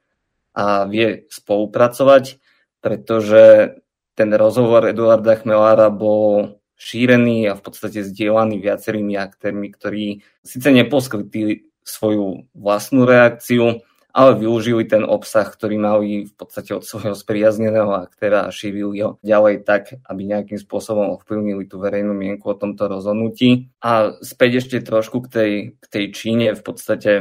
a 0.54 0.86
vie 0.86 1.26
spolupracovať, 1.32 2.38
pretože 2.84 3.74
ten 4.16 4.30
rozhovor 4.36 4.88
Eduarda 4.88 5.40
Chmelára 5.40 5.88
bol 5.90 6.58
šírený 6.82 7.46
a 7.46 7.54
v 7.54 7.62
podstate 7.62 8.02
zdieľaný 8.02 8.58
viacerými 8.58 9.14
aktérmi, 9.14 9.70
ktorí 9.70 10.26
síce 10.42 10.70
neposkytli 10.74 11.70
svoju 11.86 12.50
vlastnú 12.58 13.06
reakciu, 13.06 13.86
ale 14.12 14.36
využili 14.36 14.84
ten 14.90 15.08
obsah, 15.08 15.48
ktorý 15.48 15.80
mali 15.80 16.28
v 16.28 16.34
podstate 16.36 16.76
od 16.76 16.84
svojho 16.84 17.16
spriazneného 17.16 17.96
aktéra 17.96 18.44
a 18.44 18.54
šírili 18.54 19.00
ho 19.06 19.22
ďalej 19.24 19.64
tak, 19.64 19.96
aby 20.04 20.22
nejakým 20.28 20.60
spôsobom 20.60 21.16
ovplyvnili 21.16 21.64
tú 21.70 21.80
verejnú 21.80 22.12
mienku 22.12 22.52
o 22.52 22.60
tomto 22.60 22.92
rozhodnutí. 22.92 23.72
A 23.80 24.18
späť 24.20 24.66
ešte 24.66 24.84
trošku 24.84 25.24
k 25.26 25.28
tej, 25.32 25.52
k 25.80 25.86
tej 25.88 26.06
Číne, 26.12 26.48
v 26.58 26.64
podstate 26.66 27.12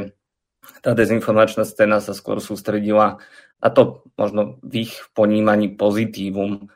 tá 0.83 0.91
dezinformačná 0.91 1.63
scéna 1.63 2.03
sa 2.03 2.11
skôr 2.11 2.43
sústredila 2.43 3.23
a 3.61 3.67
to 3.69 4.03
možno 4.17 4.57
v 4.65 4.89
ich 4.89 4.93
ponímaní 5.13 5.73
pozitívum 5.77 6.69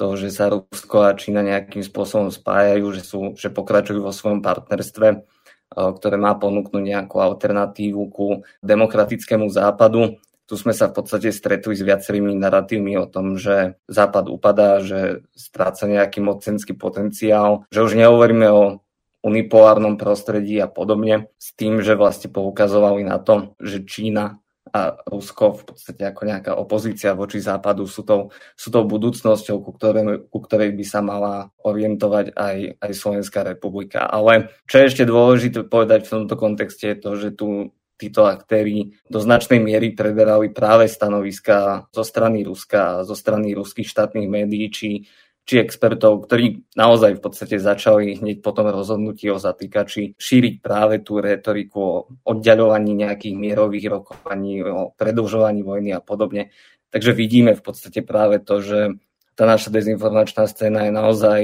to, 0.00 0.16
že 0.16 0.32
sa 0.32 0.48
Rusko 0.48 1.04
a 1.04 1.12
Čína 1.12 1.44
nejakým 1.44 1.84
spôsobom 1.84 2.32
spájajú, 2.32 2.86
že, 2.96 3.02
sú, 3.04 3.20
že 3.36 3.52
pokračujú 3.52 4.00
vo 4.00 4.16
svojom 4.16 4.40
partnerstve 4.40 5.28
ktoré 5.70 6.18
má 6.18 6.34
ponúknuť 6.34 6.82
nejakú 6.82 7.22
alternatívu 7.22 8.02
ku 8.10 8.42
demokratickému 8.62 9.46
západu. 9.50 10.18
Tu 10.50 10.58
sme 10.58 10.74
sa 10.74 10.90
v 10.90 10.98
podstate 10.98 11.30
stretli 11.30 11.78
s 11.78 11.86
viacerými 11.86 12.34
narratívmi 12.34 12.98
o 12.98 13.06
tom, 13.06 13.38
že 13.38 13.78
západ 13.86 14.26
upadá, 14.26 14.82
že 14.82 15.22
stráca 15.38 15.86
nejaký 15.86 16.18
mocenský 16.18 16.74
potenciál, 16.74 17.70
že 17.70 17.86
už 17.86 17.94
nehovoríme 17.94 18.50
o 18.50 18.82
unipolárnom 19.22 19.94
prostredí 19.94 20.58
a 20.58 20.66
podobne, 20.66 21.30
s 21.38 21.54
tým, 21.54 21.84
že 21.86 21.94
vlastne 21.94 22.34
poukazovali 22.34 23.06
na 23.06 23.22
to, 23.22 23.54
že 23.62 23.86
Čína 23.86 24.42
a 24.70 25.02
Rusko 25.06 25.60
v 25.60 25.62
podstate 25.74 26.02
ako 26.06 26.22
nejaká 26.26 26.52
opozícia 26.54 27.12
voči 27.12 27.42
západu 27.42 27.84
sú 27.90 28.06
tou, 28.06 28.30
sú 28.54 28.70
tou 28.70 28.86
budúcnosťou, 28.86 29.56
ku 29.60 29.70
ktorej, 29.74 30.30
ku 30.30 30.38
ktorej 30.38 30.72
by 30.72 30.84
sa 30.86 31.02
mala 31.02 31.50
orientovať 31.66 32.32
aj, 32.34 32.56
aj 32.78 32.92
Slovenská 32.94 33.42
republika. 33.42 34.06
Ale 34.06 34.54
čo 34.70 34.80
je 34.80 34.88
ešte 34.88 35.04
dôležité 35.04 35.66
povedať 35.66 36.06
v 36.06 36.12
tomto 36.22 36.34
kontexte 36.38 36.86
je 36.86 36.96
to, 36.96 37.10
že 37.18 37.28
tu 37.34 37.74
títo 38.00 38.24
aktéry 38.24 38.96
do 39.12 39.20
značnej 39.20 39.60
miery 39.60 39.92
preberali 39.92 40.48
práve 40.48 40.88
stanoviska 40.88 41.92
zo 41.92 42.00
strany 42.00 42.40
Ruska 42.40 43.04
a 43.04 43.04
zo 43.04 43.12
strany 43.12 43.52
ruských 43.52 43.84
štátnych 43.84 44.24
médií, 44.24 44.72
či 44.72 45.04
či 45.50 45.58
expertov, 45.58 46.30
ktorí 46.30 46.62
naozaj 46.78 47.18
v 47.18 47.22
podstate 47.26 47.58
začali 47.58 48.22
hneď 48.22 48.38
po 48.38 48.54
tom 48.54 48.70
rozhodnutí 48.70 49.26
o 49.34 49.42
zatýkači 49.42 50.14
šíriť 50.14 50.54
práve 50.62 51.02
tú 51.02 51.18
retoriku 51.18 51.78
o 51.82 52.06
oddialovaní 52.22 52.94
nejakých 52.94 53.34
mierových 53.34 53.90
rokovaní, 53.90 54.62
o 54.62 54.94
predlžovaní 54.94 55.66
vojny 55.66 55.90
a 55.90 55.98
podobne. 55.98 56.54
Takže 56.94 57.10
vidíme 57.18 57.58
v 57.58 57.66
podstate 57.66 58.06
práve 58.06 58.38
to, 58.38 58.62
že 58.62 58.94
tá 59.34 59.42
naša 59.42 59.74
dezinformačná 59.74 60.46
scéna 60.46 60.86
je 60.86 60.92
naozaj 60.94 61.40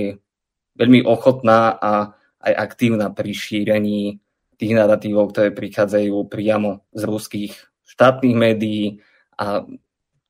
veľmi 0.78 1.02
ochotná 1.02 1.74
a 1.74 2.14
aj 2.46 2.52
aktívna 2.54 3.10
pri 3.10 3.34
šírení 3.34 4.22
tých 4.54 4.70
narratívov, 4.70 5.34
ktoré 5.34 5.50
prichádzajú 5.50 6.30
priamo 6.30 6.86
z 6.94 7.02
ruských 7.02 7.52
štátnych 7.82 8.38
médií 8.38 9.02
a 9.34 9.66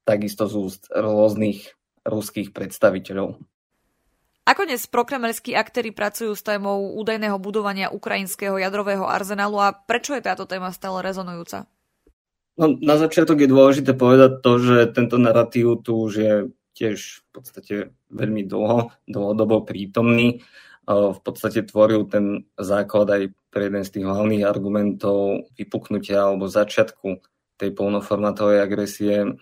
takisto 0.09 0.49
z 0.49 0.54
úst 0.64 0.83
rôznych 0.88 1.76
ruských 2.09 2.56
predstaviteľov. 2.56 3.37
Ako 4.47 4.62
dnes 4.62 4.87
prokremelskí 4.87 5.59
aktéry 5.59 5.91
pracujú 5.91 6.38
s 6.38 6.47
témou 6.47 6.95
údajného 6.95 7.35
budovania 7.43 7.91
ukrajinského 7.91 8.62
jadrového 8.62 9.03
arzenálu 9.03 9.59
a 9.59 9.75
prečo 9.75 10.15
je 10.15 10.23
táto 10.23 10.47
téma 10.47 10.71
stále 10.71 11.03
rezonujúca? 11.03 11.67
No, 12.55 12.79
na 12.79 12.95
začiatok 12.95 13.43
je 13.43 13.50
dôležité 13.50 13.99
povedať 13.99 14.47
to, 14.47 14.62
že 14.62 14.76
tento 14.95 15.19
narratív 15.19 15.83
tu 15.83 16.07
už 16.07 16.12
je 16.15 16.35
tiež 16.79 17.26
v 17.26 17.29
podstate 17.35 17.75
veľmi 18.15 18.47
dlho, 18.47 18.95
dlhodobo 19.11 19.67
prítomný. 19.67 20.47
V 20.87 21.19
podstate 21.26 21.67
tvoril 21.67 22.07
ten 22.07 22.47
základ 22.55 23.11
aj 23.11 23.23
pre 23.50 23.67
jeden 23.67 23.83
z 23.83 23.99
tých 23.99 24.07
hlavných 24.07 24.47
argumentov 24.47 25.50
vypuknutia 25.59 26.23
alebo 26.23 26.47
začiatku 26.47 27.19
tej 27.59 27.75
polnoformátovej 27.75 28.62
agresie 28.62 29.35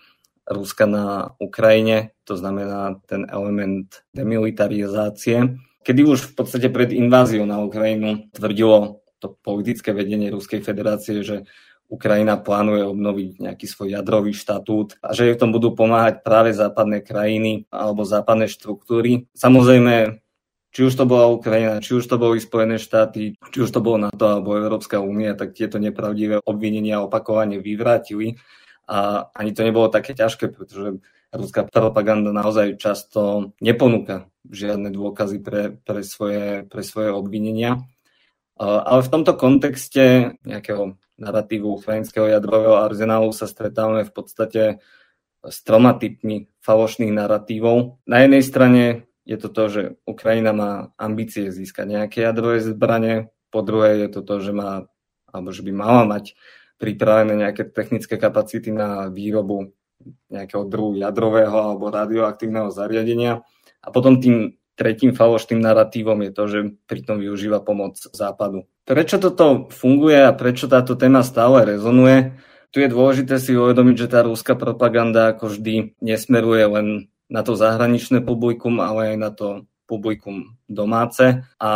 Ruska 0.45 0.85
na 0.85 1.33
Ukrajine, 1.41 2.13
to 2.23 2.37
znamená 2.37 3.01
ten 3.09 3.25
element 3.29 4.05
demilitarizácie, 4.13 5.57
kedy 5.85 6.01
už 6.05 6.33
v 6.33 6.33
podstate 6.37 6.69
pred 6.69 6.93
inváziou 6.93 7.45
na 7.45 7.61
Ukrajinu 7.61 8.29
tvrdilo 8.33 9.05
to 9.21 9.33
politické 9.41 9.93
vedenie 9.93 10.29
Ruskej 10.29 10.61
federácie, 10.61 11.25
že 11.25 11.49
Ukrajina 11.85 12.41
plánuje 12.41 12.81
obnoviť 12.81 13.29
nejaký 13.45 13.65
svoj 13.69 13.93
jadrový 13.93 14.33
štatút 14.33 14.97
a 15.05 15.13
že 15.13 15.29
jej 15.29 15.35
v 15.37 15.41
tom 15.41 15.53
budú 15.53 15.77
pomáhať 15.77 16.25
práve 16.25 16.49
západné 16.49 17.05
krajiny 17.05 17.69
alebo 17.69 18.01
západné 18.01 18.49
štruktúry. 18.49 19.29
Samozrejme, 19.37 20.17
či 20.73 20.81
už 20.81 20.93
to 20.97 21.05
bola 21.05 21.29
Ukrajina, 21.29 21.77
či 21.85 21.93
už 21.93 22.09
to 22.09 22.17
boli 22.17 22.41
Spojené 22.41 22.81
štáty, 22.81 23.37
či 23.37 23.57
už 23.61 23.69
to 23.69 23.85
bolo 23.85 24.09
NATO 24.09 24.25
alebo 24.25 24.57
Európska 24.57 24.97
únia, 24.97 25.37
tak 25.37 25.53
tieto 25.53 25.77
nepravdivé 25.77 26.41
obvinenia 26.41 27.05
opakovane 27.05 27.61
vyvrátili 27.61 28.35
a 28.85 29.29
ani 29.33 29.51
to 29.53 29.65
nebolo 29.65 29.89
také 29.89 30.13
ťažké, 30.13 30.53
pretože 30.53 31.01
ruská 31.33 31.67
propaganda 31.67 32.31
naozaj 32.31 32.79
často 32.79 33.51
neponúka 33.59 34.29
žiadne 34.47 34.93
dôkazy 34.93 35.41
pre, 35.41 35.75
pre, 35.81 36.01
svoje, 36.05 36.63
pre 36.69 36.81
svoje 36.85 37.09
obvinenia. 37.11 37.81
Ale 38.61 39.03
v 39.03 39.11
tomto 39.11 39.35
kontexte 39.35 40.37
nejakého 40.47 40.95
narratívu 41.19 41.81
ukrajinského 41.81 42.31
jadrového 42.31 42.79
arzenálu 42.79 43.35
sa 43.35 43.49
stretávame 43.49 44.07
v 44.07 44.13
podstate 44.15 44.63
s 45.43 45.57
troma 45.61 45.97
typmi 45.97 46.47
falošných 46.63 47.11
narratívov. 47.11 47.99
Na 48.07 48.23
jednej 48.23 48.43
strane 48.45 48.83
je 49.25 49.37
to 49.41 49.49
to, 49.49 49.63
že 49.67 49.81
Ukrajina 50.05 50.53
má 50.53 50.71
ambície 50.95 51.49
získať 51.49 51.85
nejaké 51.89 52.17
jadrové 52.23 52.61
zbranie, 52.61 53.33
po 53.49 53.63
druhé 53.63 54.05
je 54.05 54.09
to 54.11 54.21
to, 54.21 54.35
že 54.43 54.51
má, 54.51 54.85
alebo 55.31 55.49
že 55.55 55.63
by 55.63 55.71
mala 55.71 56.03
mať 56.03 56.35
pripravené 56.77 57.39
nejaké 57.39 57.67
technické 57.71 58.19
kapacity 58.19 58.71
na 58.71 59.07
výrobu 59.07 59.71
nejakého 60.29 60.67
druhu 60.67 60.99
jadrového 60.99 61.55
alebo 61.55 61.89
radioaktívneho 61.89 62.69
zariadenia. 62.69 63.41
A 63.81 63.87
potom 63.89 64.19
tým 64.19 64.59
tretím 64.75 65.15
falošným 65.15 65.63
narratívom 65.63 66.19
je 66.27 66.31
to, 66.35 66.43
že 66.51 66.59
pritom 66.85 67.23
využíva 67.23 67.63
pomoc 67.63 67.95
západu. 68.11 68.67
Prečo 68.83 69.17
toto 69.17 69.71
funguje 69.71 70.19
a 70.19 70.35
prečo 70.35 70.67
táto 70.67 70.99
téma 70.99 71.23
stále 71.23 71.63
rezonuje? 71.63 72.35
Tu 72.75 72.83
je 72.83 72.91
dôležité 72.91 73.39
si 73.39 73.55
uvedomiť, 73.55 73.95
že 73.95 74.11
tá 74.11 74.19
rúska 74.27 74.53
propaganda 74.59 75.31
ako 75.31 75.47
vždy 75.47 75.95
nesmeruje 76.03 76.63
len 76.67 76.87
na 77.31 77.41
to 77.41 77.55
zahraničné 77.55 78.19
publikum, 78.21 78.83
ale 78.83 79.15
aj 79.15 79.17
na 79.17 79.31
to 79.31 79.47
publikum 79.85 80.57
domáce 80.65 81.45
a 81.61 81.71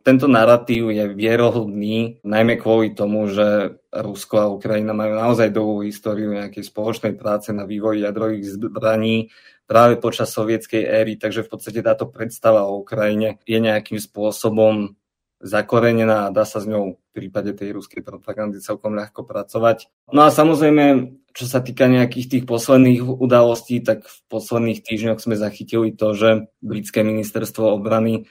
tento 0.00 0.24
narratív 0.24 0.90
je 0.90 1.04
vierohodný 1.12 2.24
najmä 2.24 2.56
kvôli 2.56 2.96
tomu, 2.96 3.28
že 3.28 3.76
Rusko 3.92 4.34
a 4.40 4.52
Ukrajina 4.52 4.96
majú 4.96 5.14
naozaj 5.20 5.52
dlhú 5.52 5.84
históriu 5.84 6.32
nejakej 6.32 6.64
spoločnej 6.66 7.14
práce 7.20 7.52
na 7.52 7.68
vývoji 7.68 8.02
jadrových 8.02 8.56
zbraní 8.56 9.28
práve 9.68 10.00
počas 10.02 10.34
sovietskej 10.34 10.82
éry, 10.82 11.14
takže 11.14 11.46
v 11.46 11.50
podstate 11.52 11.80
táto 11.84 12.10
predstava 12.10 12.66
o 12.66 12.82
Ukrajine 12.82 13.38
je 13.46 13.60
nejakým 13.62 14.02
spôsobom 14.02 14.98
zakorenená 15.40 16.28
a 16.28 16.34
dá 16.34 16.44
sa 16.44 16.60
s 16.60 16.68
ňou 16.68 17.00
v 17.00 17.10
prípade 17.16 17.56
tej 17.56 17.78
ruskej 17.78 18.04
propagandy 18.04 18.60
celkom 18.60 18.92
ľahko 18.92 19.24
pracovať. 19.24 19.88
No 20.12 20.26
a 20.26 20.34
samozrejme, 20.34 21.16
čo 21.30 21.44
sa 21.46 21.62
týka 21.62 21.86
nejakých 21.86 22.26
tých 22.26 22.44
posledných 22.46 23.06
udalostí, 23.06 23.78
tak 23.80 24.06
v 24.06 24.18
posledných 24.30 24.82
týždňoch 24.82 25.22
sme 25.22 25.38
zachytili 25.38 25.94
to, 25.94 26.12
že 26.14 26.50
britské 26.62 27.06
ministerstvo 27.06 27.70
obrany 27.70 28.26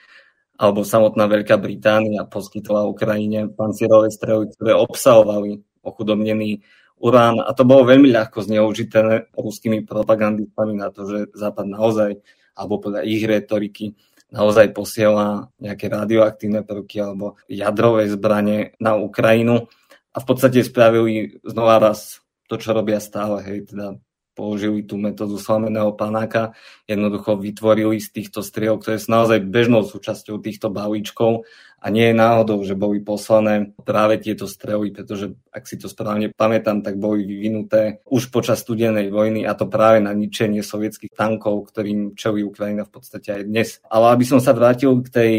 alebo 0.60 0.84
samotná 0.84 1.32
Veľká 1.32 1.56
Británia 1.56 2.28
poskytla 2.28 2.84
Ukrajine 2.92 3.48
pancierové 3.48 4.12
strely, 4.12 4.52
ktoré 4.52 4.76
obsahovali 4.76 5.64
ochudobnený 5.88 6.68
urán. 7.00 7.40
A 7.40 7.56
to 7.56 7.64
bolo 7.64 7.88
veľmi 7.88 8.12
ľahko 8.12 8.44
zneužité 8.44 9.32
ruskými 9.40 9.88
propagandistami 9.88 10.76
na 10.76 10.92
to, 10.92 11.08
že 11.08 11.32
Západ 11.32 11.64
naozaj, 11.64 12.20
alebo 12.60 12.84
podľa 12.84 13.08
ich 13.08 13.24
retoriky, 13.24 13.96
naozaj 14.36 14.76
posiela 14.76 15.48
nejaké 15.64 15.88
radioaktívne 15.88 16.68
prvky 16.68 17.02
alebo 17.02 17.40
jadrové 17.48 18.12
zbranie 18.12 18.76
na 18.84 19.00
Ukrajinu. 19.00 19.72
A 20.12 20.18
v 20.20 20.26
podstate 20.28 20.60
spravili 20.60 21.40
znova 21.48 21.80
raz 21.80 22.20
to, 22.50 22.58
čo 22.58 22.74
robia 22.74 22.98
stále, 22.98 23.46
hej, 23.46 23.70
teda 23.70 24.02
použili 24.40 24.88
tú 24.88 24.96
metódu 24.96 25.36
slameného 25.36 25.92
panáka, 26.00 26.56
jednoducho 26.88 27.36
vytvorili 27.36 28.00
z 28.00 28.08
týchto 28.08 28.40
striel, 28.40 28.80
ktoré 28.80 28.96
sú 28.96 29.12
naozaj 29.12 29.44
bežnou 29.44 29.84
súčasťou 29.84 30.40
týchto 30.40 30.72
balíčkov 30.72 31.44
a 31.84 31.86
nie 31.92 32.12
je 32.12 32.16
náhodou, 32.16 32.64
že 32.64 32.80
boli 32.80 33.04
poslané 33.04 33.76
práve 33.84 34.16
tieto 34.24 34.48
strely, 34.48 34.96
pretože 34.96 35.36
ak 35.52 35.68
si 35.68 35.76
to 35.76 35.92
správne 35.92 36.32
pamätám, 36.32 36.80
tak 36.80 36.96
boli 36.96 37.28
vyvinuté 37.28 38.00
už 38.08 38.32
počas 38.32 38.64
studenej 38.64 39.12
vojny 39.12 39.44
a 39.44 39.52
to 39.60 39.68
práve 39.68 40.00
na 40.00 40.16
ničenie 40.16 40.64
sovietských 40.64 41.12
tankov, 41.12 41.68
ktorým 41.76 42.16
čelí 42.16 42.40
Ukrajina 42.48 42.88
v 42.88 42.96
podstate 42.96 43.36
aj 43.36 43.44
dnes. 43.44 43.70
Ale 43.92 44.16
aby 44.16 44.24
som 44.24 44.40
sa 44.40 44.56
vrátil 44.56 44.96
k 45.04 45.08
tej 45.12 45.34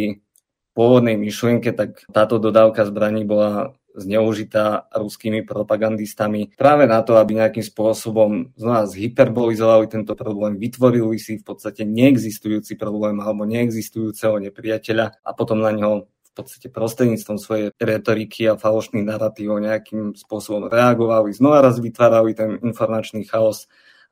pôvodnej 0.72 1.18
myšlienke, 1.18 1.74
tak 1.74 2.06
táto 2.10 2.38
dodávka 2.38 2.86
zbraní 2.86 3.26
bola 3.26 3.74
zneužitá 3.94 4.86
ruskými 4.94 5.42
propagandistami 5.42 6.54
práve 6.54 6.86
na 6.86 7.02
to, 7.02 7.18
aby 7.18 7.42
nejakým 7.42 7.66
spôsobom 7.66 8.54
znova 8.54 8.86
zhyperbolizovali 8.86 9.90
tento 9.90 10.14
problém, 10.14 10.56
vytvorili 10.56 11.18
si 11.18 11.42
v 11.42 11.44
podstate 11.44 11.82
neexistujúci 11.82 12.78
problém 12.78 13.18
alebo 13.18 13.42
neexistujúceho 13.46 14.38
nepriateľa 14.38 15.26
a 15.26 15.30
potom 15.34 15.58
na 15.58 15.74
ňo 15.74 16.06
v 16.06 16.32
podstate 16.38 16.70
prostredníctvom 16.70 17.38
svojej 17.42 17.66
retoriky 17.74 18.46
a 18.46 18.54
falošných 18.54 19.02
narratívov 19.02 19.58
nejakým 19.58 20.14
spôsobom 20.14 20.70
reagovali, 20.70 21.34
znova 21.34 21.58
raz 21.58 21.82
vytvárali 21.82 22.38
ten 22.38 22.62
informačný 22.62 23.26
chaos 23.26 23.66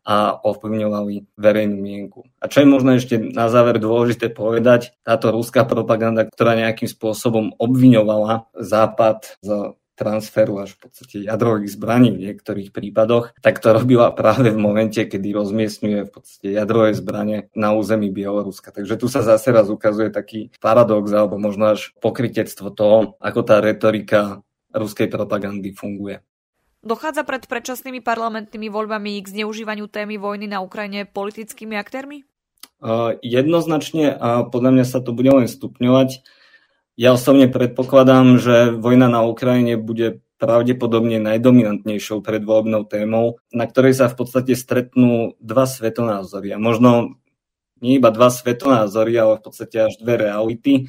a 0.04 0.36
ovplyvňovali 0.40 1.36
verejnú 1.36 1.76
mienku. 1.76 2.24
A 2.40 2.48
čo 2.48 2.64
je 2.64 2.68
možno 2.68 2.96
ešte 2.96 3.18
na 3.18 3.52
záver 3.52 3.76
dôležité 3.76 4.32
povedať, 4.32 4.96
táto 5.04 5.30
ruská 5.30 5.68
propaganda, 5.68 6.24
ktorá 6.24 6.56
nejakým 6.56 6.88
spôsobom 6.88 7.56
obviňovala 7.60 8.48
Západ 8.56 9.40
z 9.44 9.78
transferu 9.98 10.62
až 10.62 10.78
v 10.78 10.86
podstate 10.86 11.16
jadrových 11.26 11.74
zbraní 11.74 12.14
v 12.14 12.30
niektorých 12.30 12.70
prípadoch, 12.70 13.34
tak 13.42 13.58
to 13.58 13.74
robila 13.74 14.14
práve 14.14 14.54
v 14.54 14.62
momente, 14.62 15.02
kedy 15.02 15.34
rozmiestňuje 15.34 16.06
v 16.06 16.10
podstate 16.14 16.54
jadrové 16.54 16.94
zbranie 16.94 17.50
na 17.58 17.74
území 17.74 18.14
Bieloruska. 18.14 18.70
Takže 18.70 18.94
tu 18.94 19.10
sa 19.10 19.26
zase 19.26 19.50
raz 19.50 19.66
ukazuje 19.66 20.14
taký 20.14 20.54
paradox 20.62 21.10
alebo 21.10 21.42
možno 21.42 21.74
až 21.74 21.90
pokritectvo 21.98 22.70
toho, 22.70 23.18
ako 23.18 23.40
tá 23.42 23.58
retorika 23.58 24.46
ruskej 24.70 25.10
propagandy 25.10 25.74
funguje. 25.74 26.22
Dochádza 26.88 27.20
pred 27.20 27.44
predčasnými 27.44 28.00
parlamentnými 28.00 28.72
voľbami 28.72 29.20
k 29.20 29.28
zneužívaniu 29.28 29.92
témy 29.92 30.16
vojny 30.16 30.48
na 30.48 30.64
Ukrajine 30.64 31.04
politickými 31.04 31.76
aktérmi? 31.76 32.24
Uh, 32.80 33.12
jednoznačne 33.20 34.16
a 34.16 34.48
podľa 34.48 34.72
mňa 34.72 34.84
sa 34.88 35.04
to 35.04 35.12
bude 35.12 35.28
len 35.28 35.44
stupňovať. 35.52 36.24
Ja 36.96 37.12
osobne 37.12 37.44
predpokladám, 37.52 38.40
že 38.40 38.72
vojna 38.72 39.12
na 39.12 39.20
Ukrajine 39.20 39.76
bude 39.76 40.24
pravdepodobne 40.40 41.20
najdominantnejšou 41.20 42.24
predvoľbnou 42.24 42.88
témou, 42.88 43.36
na 43.52 43.68
ktorej 43.68 43.92
sa 43.92 44.08
v 44.08 44.24
podstate 44.24 44.56
stretnú 44.56 45.36
dva 45.44 45.68
svetonázory. 45.68 46.56
A 46.56 46.58
možno 46.62 47.20
nie 47.84 48.00
iba 48.00 48.08
dva 48.08 48.32
svetonázory, 48.32 49.12
ale 49.12 49.36
v 49.36 49.44
podstate 49.44 49.92
až 49.92 50.00
dve 50.00 50.24
reality. 50.24 50.88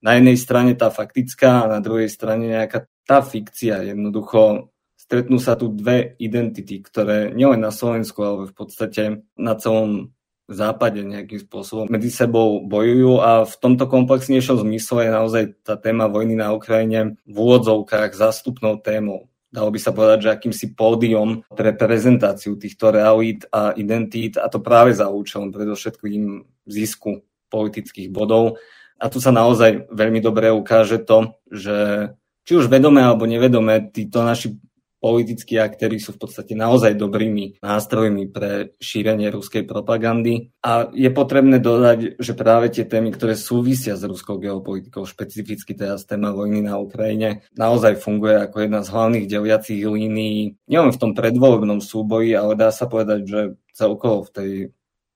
Na 0.00 0.16
jednej 0.16 0.40
strane 0.40 0.72
tá 0.72 0.88
faktická 0.88 1.68
a 1.68 1.70
na 1.70 1.84
druhej 1.84 2.08
strane 2.08 2.48
nejaká 2.48 2.88
tá 3.04 3.20
fikcia. 3.20 3.84
Jednoducho 3.92 4.72
stretnú 5.04 5.36
sa 5.36 5.52
tu 5.60 5.68
dve 5.68 6.16
identity, 6.16 6.80
ktoré 6.80 7.28
nielen 7.36 7.60
na 7.60 7.68
Slovensku, 7.68 8.24
ale 8.24 8.48
v 8.48 8.54
podstate 8.56 9.02
na 9.36 9.54
celom 9.60 10.16
západe 10.48 11.00
nejakým 11.00 11.40
spôsobom 11.40 11.88
medzi 11.88 12.12
sebou 12.12 12.60
bojujú 12.64 13.20
a 13.20 13.48
v 13.48 13.54
tomto 13.60 13.88
komplexnejšom 13.88 14.60
zmysle 14.64 15.08
je 15.08 15.10
naozaj 15.12 15.44
tá 15.64 15.76
téma 15.80 16.08
vojny 16.08 16.36
na 16.36 16.52
Ukrajine 16.52 17.16
v 17.24 17.36
úvodzovkách 17.36 18.12
zástupnou 18.12 18.80
témou. 18.80 19.32
Dalo 19.48 19.70
by 19.70 19.80
sa 19.80 19.94
povedať, 19.94 20.18
že 20.26 20.32
akýmsi 20.34 20.66
pódium 20.74 21.46
pre 21.48 21.72
prezentáciu 21.72 22.58
týchto 22.58 22.90
realít 22.90 23.46
a 23.54 23.72
identít 23.72 24.36
a 24.36 24.50
to 24.50 24.58
práve 24.58 24.92
za 24.92 25.08
účelom 25.08 25.54
predovšetkým 25.54 26.44
zisku 26.66 27.22
politických 27.48 28.10
bodov. 28.10 28.58
A 28.98 29.06
tu 29.08 29.22
sa 29.22 29.30
naozaj 29.30 29.94
veľmi 29.94 30.18
dobre 30.18 30.50
ukáže 30.50 31.00
to, 31.06 31.38
že 31.48 32.10
či 32.44 32.52
už 32.58 32.68
vedome 32.68 33.00
alebo 33.00 33.24
nevedome 33.24 33.94
títo 33.94 34.26
naši 34.26 34.58
politickí 35.04 35.60
aktéry 35.60 36.00
sú 36.00 36.16
v 36.16 36.24
podstate 36.24 36.56
naozaj 36.56 36.96
dobrými 36.96 37.60
nástrojmi 37.60 38.32
pre 38.32 38.72
šírenie 38.80 39.28
ruskej 39.28 39.68
propagandy. 39.68 40.48
A 40.64 40.88
je 40.96 41.12
potrebné 41.12 41.60
dodať, 41.60 42.16
že 42.16 42.32
práve 42.32 42.72
tie 42.72 42.88
témy, 42.88 43.12
ktoré 43.12 43.36
súvisia 43.36 44.00
s 44.00 44.08
ruskou 44.08 44.40
geopolitikou, 44.40 45.04
špecificky 45.04 45.76
teraz 45.76 46.08
téma 46.08 46.32
vojny 46.32 46.64
na 46.64 46.80
Ukrajine, 46.80 47.44
naozaj 47.52 48.00
funguje 48.00 48.48
ako 48.48 48.64
jedna 48.64 48.80
z 48.80 48.88
hlavných 48.96 49.28
deliacich 49.28 49.84
línií, 49.84 50.56
nielen 50.64 50.96
v 50.96 51.00
tom 51.04 51.12
predvolebnom 51.12 51.84
súboji, 51.84 52.32
ale 52.32 52.56
dá 52.56 52.72
sa 52.72 52.88
povedať, 52.88 53.20
že 53.28 53.40
celkovo 53.76 54.24
v 54.24 54.32
tej 54.32 54.50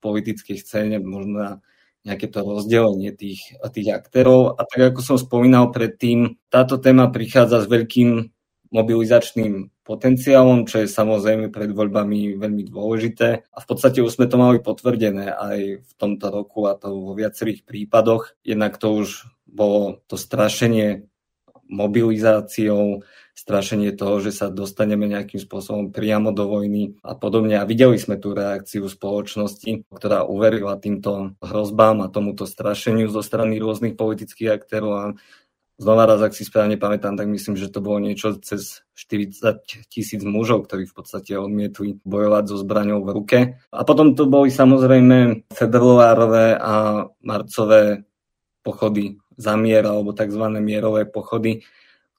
politickej 0.04 0.56
scéne 0.60 1.00
možno 1.00 1.64
nejaké 2.04 2.28
to 2.28 2.44
rozdelenie 2.44 3.16
tých, 3.16 3.56
tých 3.72 3.88
aktérov. 3.88 4.60
A 4.60 4.68
tak 4.68 4.92
ako 4.92 5.00
som 5.00 5.16
spomínal 5.16 5.72
predtým, 5.72 6.36
táto 6.52 6.76
téma 6.76 7.08
prichádza 7.08 7.64
s 7.64 7.70
veľkým 7.72 8.28
mobilizačným 8.68 9.72
potenciálom, 9.88 10.68
čo 10.68 10.84
je 10.84 10.92
samozrejme 10.92 11.48
pred 11.48 11.72
voľbami 11.72 12.36
veľmi 12.36 12.68
dôležité. 12.68 13.48
A 13.48 13.58
v 13.64 13.66
podstate 13.66 14.04
už 14.04 14.20
sme 14.20 14.28
to 14.28 14.36
mali 14.36 14.60
potvrdené 14.60 15.32
aj 15.32 15.80
v 15.80 15.92
tomto 15.96 16.28
roku 16.28 16.68
a 16.68 16.76
to 16.76 16.92
vo 16.92 17.16
viacerých 17.16 17.64
prípadoch. 17.64 18.36
Jednak 18.44 18.76
to 18.76 19.00
už 19.00 19.24
bolo 19.48 20.04
to 20.04 20.20
strašenie 20.20 21.08
mobilizáciou, 21.68 23.04
strašenie 23.36 23.94
toho, 23.94 24.18
že 24.18 24.34
sa 24.34 24.52
dostaneme 24.52 25.06
nejakým 25.08 25.38
spôsobom 25.38 25.94
priamo 25.94 26.34
do 26.36 26.48
vojny 26.48 26.98
a 27.04 27.14
podobne. 27.14 27.56
A 27.56 27.68
videli 27.68 27.96
sme 27.96 28.20
tú 28.20 28.36
reakciu 28.36 28.84
spoločnosti, 28.88 29.88
ktorá 29.88 30.26
uverila 30.28 30.76
týmto 30.80 31.38
hrozbám 31.40 32.02
a 32.04 32.12
tomuto 32.12 32.44
strašeniu 32.44 33.08
zo 33.08 33.24
strany 33.24 33.56
rôznych 33.62 33.94
politických 33.96 34.58
aktérov 34.58 34.92
a 34.92 35.04
Znova 35.78 36.10
raz, 36.10 36.18
ak 36.18 36.34
si 36.34 36.42
správne 36.42 36.74
pamätám, 36.74 37.14
tak 37.14 37.30
myslím, 37.30 37.54
že 37.54 37.70
to 37.70 37.78
bolo 37.78 38.02
niečo 38.02 38.34
cez 38.42 38.82
40 38.98 39.62
tisíc 39.86 40.26
mužov, 40.26 40.66
ktorí 40.66 40.90
v 40.90 40.94
podstate 40.98 41.38
odmietli 41.38 42.02
bojovať 42.02 42.44
so 42.50 42.58
zbraňou 42.58 43.06
v 43.06 43.14
ruke. 43.14 43.38
A 43.70 43.86
potom 43.86 44.18
to 44.18 44.26
boli 44.26 44.50
samozrejme 44.50 45.46
februárové 45.54 46.58
a 46.58 47.06
marcové 47.22 48.02
pochody 48.66 49.22
za 49.38 49.54
mier 49.54 49.86
alebo 49.86 50.10
tzv. 50.10 50.50
mierové 50.58 51.06
pochody, 51.06 51.62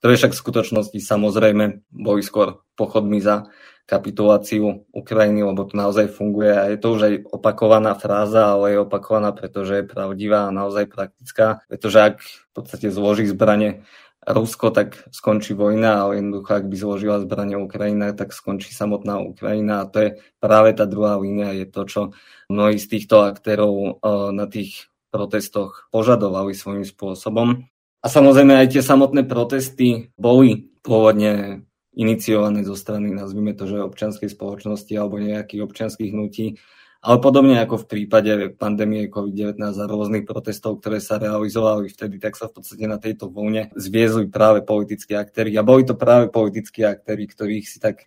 ktoré 0.00 0.16
však 0.16 0.32
v 0.32 0.40
skutočnosti 0.40 0.96
samozrejme 0.96 1.84
boli 1.92 2.24
skôr 2.24 2.64
pochodmi 2.80 3.20
za 3.20 3.44
kapituláciu 3.90 4.86
Ukrajiny, 4.94 5.42
lebo 5.42 5.66
to 5.66 5.74
naozaj 5.74 6.06
funguje 6.14 6.54
a 6.54 6.70
je 6.70 6.78
to 6.78 6.94
už 6.94 7.00
aj 7.02 7.14
opakovaná 7.34 7.98
fráza, 7.98 8.54
ale 8.54 8.78
je 8.78 8.86
opakovaná, 8.86 9.34
pretože 9.34 9.82
je 9.82 9.90
pravdivá 9.90 10.46
a 10.46 10.54
naozaj 10.54 10.86
praktická, 10.86 11.66
pretože 11.66 11.98
ak 11.98 12.14
v 12.22 12.50
podstate 12.54 12.94
zloží 12.94 13.26
zbranie 13.26 13.82
Rusko, 14.22 14.70
tak 14.70 15.10
skončí 15.10 15.58
vojna, 15.58 16.06
ale 16.06 16.22
jednoducho, 16.22 16.50
ak 16.54 16.70
by 16.70 16.76
zložila 16.78 17.24
zbranie 17.24 17.58
Ukrajina, 17.58 18.14
tak 18.14 18.30
skončí 18.30 18.70
samotná 18.70 19.18
Ukrajina 19.18 19.82
a 19.82 19.88
to 19.90 19.98
je 19.98 20.10
práve 20.38 20.70
tá 20.76 20.86
druhá 20.86 21.18
línia, 21.18 21.56
je 21.56 21.66
to, 21.66 21.82
čo 21.88 22.00
mnohí 22.46 22.78
z 22.78 22.86
týchto 22.86 23.26
aktérov 23.26 23.74
eh, 23.74 24.30
na 24.30 24.46
tých 24.46 24.86
protestoch 25.10 25.90
požadovali 25.90 26.54
svojím 26.54 26.86
spôsobom. 26.86 27.66
A 28.00 28.06
samozrejme 28.08 28.54
aj 28.54 28.78
tie 28.78 28.82
samotné 28.86 29.26
protesty 29.26 30.14
boli 30.16 30.72
pôvodne 30.80 31.64
iniciované 32.00 32.64
zo 32.64 32.72
strany, 32.72 33.12
nazvime 33.12 33.52
to, 33.52 33.68
že 33.68 33.84
občianskej 33.84 34.32
spoločnosti 34.32 34.92
alebo 34.96 35.20
nejakých 35.20 35.60
občianských 35.60 36.10
hnutí. 36.16 36.56
Ale 37.00 37.16
podobne 37.16 37.56
ako 37.64 37.84
v 37.84 37.88
prípade 37.88 38.32
pandémie 38.60 39.08
COVID-19 39.08 39.56
a 39.56 39.88
rôznych 39.88 40.28
protestov, 40.28 40.84
ktoré 40.84 41.00
sa 41.00 41.16
realizovali 41.16 41.88
vtedy, 41.88 42.20
tak 42.20 42.36
sa 42.36 42.52
v 42.52 42.60
podstate 42.60 42.84
na 42.84 43.00
tejto 43.00 43.32
vlne 43.32 43.72
zviezli 43.72 44.28
práve 44.28 44.60
politickí 44.60 45.16
aktéry. 45.16 45.56
A 45.56 45.64
boli 45.64 45.88
to 45.88 45.96
práve 45.96 46.28
politickí 46.28 46.84
aktéry, 46.84 47.24
ktorých 47.24 47.64
si 47.64 47.80
tak 47.80 48.04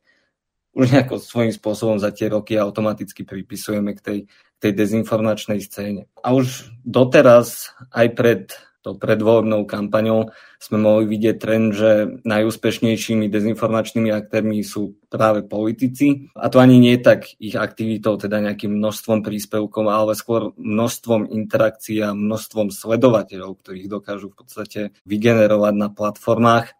už 0.78 0.94
nejako 0.94 1.18
svojím 1.22 1.54
spôsobom 1.54 1.98
za 1.98 2.14
tie 2.14 2.30
roky 2.30 2.54
automaticky 2.58 3.26
pripisujeme 3.26 3.98
k 3.98 4.02
tej, 4.02 4.20
tej 4.62 4.72
dezinformačnej 4.78 5.62
scéne. 5.62 6.10
A 6.22 6.34
už 6.38 6.70
doteraz, 6.86 7.74
aj 7.94 8.08
pred 8.14 8.54
tou 8.84 9.00
predvoľbnou 9.00 9.64
kampaňou 9.64 10.36
sme 10.60 10.78
mohli 10.78 11.08
vidieť 11.08 11.36
trend, 11.40 11.72
že 11.72 12.20
najúspešnejšími 12.28 13.32
dezinformačnými 13.32 14.12
aktérmi 14.12 14.60
sú 14.60 15.00
práve 15.08 15.48
politici. 15.48 16.28
A 16.36 16.52
to 16.52 16.60
ani 16.60 16.84
nie 16.84 17.00
tak 17.00 17.32
ich 17.40 17.56
aktivitou, 17.56 18.20
teda 18.20 18.44
nejakým 18.44 18.76
množstvom 18.76 19.24
príspevkov, 19.24 19.88
ale 19.88 20.20
skôr 20.20 20.52
množstvom 20.60 21.32
interakcií 21.32 22.04
a 22.04 22.12
množstvom 22.12 22.76
sledovateľov, 22.76 23.64
ktorých 23.64 23.88
dokážu 23.88 24.36
v 24.36 24.38
podstate 24.44 24.82
vygenerovať 25.08 25.74
na 25.80 25.88
platformách, 25.88 26.76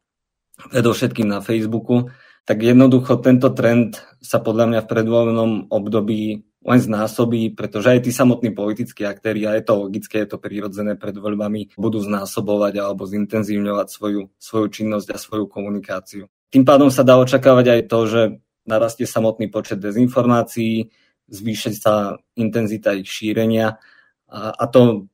predovšetkým 0.70 1.32
na 1.32 1.40
Facebooku. 1.40 2.12
tak 2.44 2.60
jednoducho 2.60 3.24
tento 3.24 3.56
trend 3.56 4.04
sa 4.20 4.44
podľa 4.44 4.68
mňa 4.68 4.80
v 4.84 4.90
predvoľnom 4.92 5.52
období 5.72 6.44
len 6.64 6.80
znásobí, 6.80 7.52
pretože 7.54 7.92
aj 7.92 8.00
tí 8.08 8.12
samotní 8.16 8.56
politickí 8.56 9.04
aktéri, 9.04 9.44
a 9.44 9.60
je 9.60 9.64
to 9.68 9.84
logické, 9.88 10.24
je 10.24 10.36
to 10.36 10.40
prírodzené 10.40 10.96
pred 10.96 11.14
voľbami, 11.16 11.76
budú 11.76 12.00
znásobovať 12.00 12.80
alebo 12.80 13.04
zintenzívňovať 13.04 13.88
svoju, 13.92 14.22
svoju 14.40 14.68
činnosť 14.72 15.08
a 15.12 15.18
svoju 15.20 15.46
komunikáciu. 15.52 16.32
Tým 16.50 16.64
pádom 16.64 16.88
sa 16.88 17.04
dá 17.04 17.20
očakávať 17.20 17.66
aj 17.68 17.82
to, 17.92 18.00
že 18.08 18.22
narastie 18.64 19.04
samotný 19.04 19.52
počet 19.52 19.84
dezinformácií, 19.84 20.88
zvýši 21.28 21.72
sa 21.76 22.16
intenzita 22.40 22.96
ich 22.96 23.12
šírenia 23.12 23.80
a, 24.32 24.56
a 24.56 24.66
to 24.72 25.12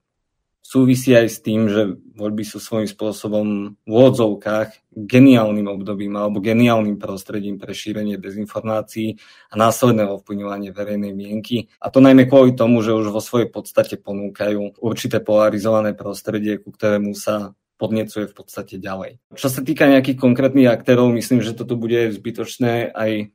súvisí 0.70 1.18
aj 1.18 1.28
s 1.34 1.42
tým, 1.42 1.66
že 1.66 1.98
voľby 2.14 2.46
sú 2.46 2.62
svojím 2.62 2.86
spôsobom 2.86 3.74
v 3.74 3.94
odzovkách 3.98 4.94
geniálnym 4.94 5.66
obdobím 5.66 6.14
alebo 6.14 6.38
geniálnym 6.38 7.02
prostredím 7.02 7.58
pre 7.58 7.74
šírenie 7.74 8.22
dezinformácií 8.22 9.18
a 9.50 9.58
následné 9.58 10.06
ovplyvňovanie 10.06 10.70
verejnej 10.70 11.10
mienky. 11.10 11.74
A 11.82 11.90
to 11.90 12.06
najmä 12.06 12.30
kvôli 12.30 12.54
tomu, 12.54 12.86
že 12.86 12.94
už 12.94 13.10
vo 13.10 13.18
svojej 13.18 13.50
podstate 13.50 13.98
ponúkajú 13.98 14.78
určité 14.78 15.18
polarizované 15.26 15.98
prostredie, 15.98 16.62
ku 16.62 16.70
ktorému 16.70 17.18
sa 17.18 17.58
podnecuje 17.82 18.30
v 18.30 18.36
podstate 18.38 18.78
ďalej. 18.78 19.18
Čo 19.34 19.50
sa 19.50 19.66
týka 19.66 19.90
nejakých 19.90 20.22
konkrétnych 20.22 20.70
aktérov, 20.70 21.10
myslím, 21.18 21.42
že 21.42 21.58
toto 21.58 21.80
bude 21.80 22.14
zbytočné 22.14 22.94
aj 22.94 23.34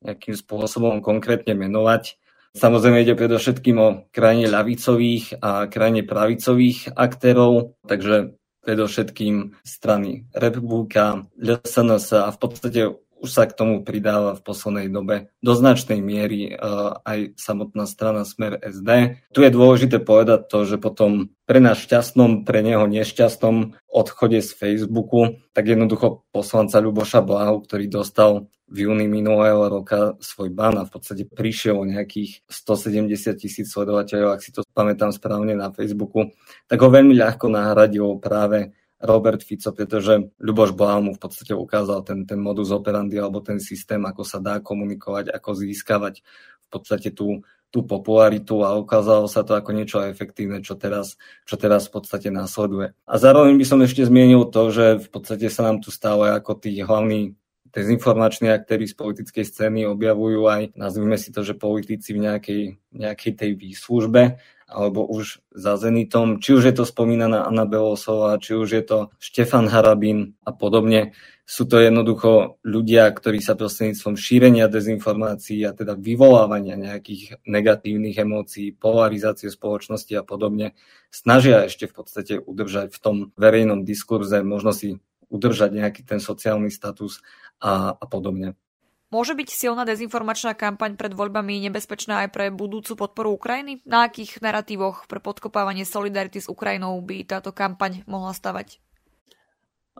nejakým 0.00 0.32
spôsobom 0.32 1.04
konkrétne 1.04 1.52
menovať. 1.52 2.16
Samozrejme 2.50 3.06
ide 3.06 3.14
predovšetkým 3.14 3.76
o 3.78 3.88
krajine 4.10 4.50
ľavicových 4.50 5.38
a 5.38 5.70
krajine 5.70 6.02
pravicových 6.02 6.98
aktérov, 6.98 7.78
takže 7.86 8.34
predovšetkým 8.66 9.62
strany 9.62 10.26
Republika, 10.34 11.30
LSNS 11.38 12.06
a 12.12 12.28
v 12.28 12.38
podstate 12.38 12.80
už 13.20 13.30
sa 13.30 13.44
k 13.44 13.52
tomu 13.52 13.84
pridáva 13.84 14.32
v 14.32 14.44
poslednej 14.44 14.88
dobe 14.88 15.28
do 15.44 15.52
značnej 15.52 16.00
miery 16.00 16.56
uh, 16.56 16.98
aj 17.04 17.36
samotná 17.36 17.84
strana 17.84 18.24
Smer 18.24 18.56
SD. 18.56 19.20
Tu 19.36 19.44
je 19.44 19.52
dôležité 19.52 20.00
povedať 20.00 20.48
to, 20.48 20.64
že 20.64 20.80
potom 20.80 21.28
pre 21.44 21.60
nás 21.60 21.76
šťastnom, 21.78 22.48
pre 22.48 22.64
neho 22.64 22.88
nešťastnom 22.88 23.76
odchode 23.92 24.40
z 24.40 24.50
Facebooku, 24.56 25.36
tak 25.52 25.68
jednoducho 25.68 26.24
poslanca 26.32 26.80
Ľuboša 26.80 27.20
Blahu, 27.20 27.60
ktorý 27.62 27.92
dostal 27.92 28.48
v 28.70 28.86
júni 28.86 29.10
minulého 29.10 29.66
roka 29.66 30.14
svoj 30.22 30.54
ban 30.54 30.78
a 30.78 30.86
v 30.86 30.94
podstate 30.94 31.26
prišiel 31.26 31.74
o 31.74 31.84
nejakých 31.84 32.46
170 32.46 33.10
tisíc 33.34 33.66
sledovateľov, 33.66 34.38
ak 34.38 34.40
si 34.46 34.54
to 34.54 34.62
pamätám 34.70 35.10
správne 35.10 35.58
na 35.58 35.74
Facebooku, 35.74 36.30
tak 36.70 36.78
ho 36.78 36.88
veľmi 36.88 37.18
ľahko 37.18 37.50
nahradil 37.50 38.22
práve 38.22 38.70
Robert 39.00 39.40
Fico, 39.40 39.72
pretože 39.72 40.28
Ľuboš 40.36 40.76
Blá 40.76 41.00
mu 41.00 41.16
v 41.16 41.20
podstate 41.20 41.56
ukázal 41.56 42.04
ten, 42.04 42.28
ten 42.28 42.36
modus 42.36 42.68
operandi 42.68 43.16
alebo 43.16 43.40
ten 43.40 43.56
systém, 43.56 44.00
ako 44.04 44.22
sa 44.28 44.38
dá 44.38 44.60
komunikovať, 44.60 45.32
ako 45.32 45.50
získavať 45.56 46.20
v 46.64 46.68
podstate 46.68 47.08
tú, 47.10 47.40
tú 47.72 47.80
popularitu 47.86 48.60
a 48.60 48.76
ukázalo 48.76 49.24
sa 49.24 49.40
to 49.40 49.56
ako 49.56 49.72
niečo 49.72 50.04
efektívne, 50.04 50.60
čo 50.60 50.76
teraz, 50.76 51.16
čo 51.48 51.56
teraz 51.56 51.88
v 51.88 51.96
podstate 51.96 52.28
následuje. 52.28 52.92
A 53.08 53.14
zároveň 53.16 53.56
by 53.56 53.66
som 53.66 53.80
ešte 53.80 54.04
zmienil 54.04 54.52
to, 54.52 54.68
že 54.68 54.86
v 55.00 55.08
podstate 55.08 55.48
sa 55.48 55.64
nám 55.64 55.80
tu 55.80 55.88
stále 55.88 56.36
ako 56.36 56.60
tí 56.60 56.76
hlavní 56.78 57.40
dezinformační 57.70 58.50
aktéry 58.50 58.90
z 58.90 58.98
politickej 58.98 59.44
scény 59.46 59.86
objavujú 59.86 60.42
aj, 60.50 60.62
nazvime 60.74 61.14
si 61.14 61.30
to, 61.30 61.46
že 61.46 61.54
politici 61.54 62.10
v 62.10 62.26
nejakej, 62.26 62.62
nejakej 62.90 63.32
tej 63.38 63.50
výslužbe 63.54 64.42
alebo 64.70 65.02
už 65.04 65.42
za 65.50 65.74
Zenitom, 65.76 66.38
či 66.38 66.54
už 66.54 66.70
je 66.70 66.74
to 66.78 66.84
spomínaná 66.86 67.44
Anna 67.44 67.66
Belosová, 67.66 68.38
či 68.38 68.54
už 68.54 68.68
je 68.70 68.84
to 68.86 68.98
Štefan 69.18 69.66
Harabin 69.66 70.38
a 70.46 70.54
podobne. 70.54 71.12
Sú 71.42 71.66
to 71.66 71.82
jednoducho 71.82 72.62
ľudia, 72.62 73.10
ktorí 73.10 73.42
sa 73.42 73.58
prostredníctvom 73.58 74.14
šírenia 74.14 74.70
dezinformácií 74.70 75.66
a 75.66 75.74
teda 75.74 75.98
vyvolávania 75.98 76.78
nejakých 76.78 77.42
negatívnych 77.42 78.14
emócií, 78.14 78.70
polarizácie 78.70 79.50
spoločnosti 79.50 80.14
a 80.14 80.22
podobne 80.22 80.78
snažia 81.10 81.66
ešte 81.66 81.90
v 81.90 81.94
podstate 81.98 82.34
udržať 82.38 82.94
v 82.94 82.98
tom 83.02 83.16
verejnom 83.34 83.82
diskurze, 83.82 84.46
možno 84.46 84.70
si 84.70 85.02
udržať 85.26 85.74
nejaký 85.74 86.06
ten 86.06 86.22
sociálny 86.22 86.70
status 86.70 87.18
a, 87.58 87.98
a 87.98 88.04
podobne. 88.06 88.54
Môže 89.10 89.34
byť 89.34 89.48
silná 89.50 89.82
dezinformačná 89.82 90.54
kampaň 90.54 90.94
pred 90.94 91.10
voľbami 91.10 91.58
nebezpečná 91.66 92.22
aj 92.26 92.28
pre 92.30 92.46
budúcu 92.54 92.94
podporu 92.94 93.34
Ukrajiny? 93.34 93.82
Na 93.82 94.06
akých 94.06 94.38
narratívoch 94.38 95.10
pre 95.10 95.18
podkopávanie 95.18 95.82
solidarity 95.82 96.38
s 96.38 96.46
Ukrajinou 96.46 96.94
by 97.02 97.26
táto 97.26 97.50
kampaň 97.50 98.06
mohla 98.06 98.30
stavať? 98.30 98.78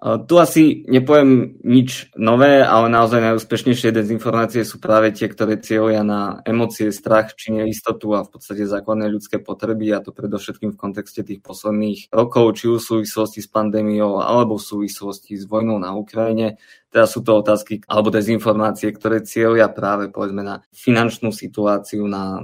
Tu 0.01 0.35
asi 0.41 0.81
nepoviem 0.89 1.61
nič 1.61 2.09
nové, 2.17 2.65
ale 2.65 2.89
naozaj 2.89 3.21
najúspešnejšie 3.21 3.93
dezinformácie 3.93 4.65
sú 4.65 4.81
práve 4.81 5.13
tie, 5.13 5.29
ktoré 5.29 5.61
cieľia 5.61 6.01
na 6.01 6.41
emócie, 6.49 6.89
strach 6.89 7.37
či 7.37 7.53
neistotu 7.53 8.17
a 8.17 8.25
v 8.25 8.33
podstate 8.33 8.65
základné 8.65 9.13
ľudské 9.13 9.45
potreby 9.45 9.93
a 9.93 10.01
to 10.01 10.17
predovšetkým 10.17 10.73
v 10.73 10.81
kontexte 10.81 11.21
tých 11.21 11.45
posledných 11.45 12.09
rokov, 12.17 12.57
či 12.57 12.73
v 12.73 12.81
súvislosti 12.81 13.45
s 13.45 13.49
pandémiou 13.53 14.25
alebo 14.25 14.57
v 14.57 14.65
súvislosti 14.73 15.37
s 15.37 15.45
vojnou 15.45 15.77
na 15.77 15.93
Ukrajine. 15.93 16.57
Teda 16.89 17.05
sú 17.05 17.21
to 17.21 17.37
otázky 17.37 17.85
alebo 17.85 18.09
dezinformácie, 18.09 18.97
ktoré 18.97 19.21
cieľia 19.21 19.69
práve 19.69 20.09
povedzme 20.09 20.41
na 20.41 20.65
finančnú 20.73 21.29
situáciu, 21.29 22.09
na 22.09 22.41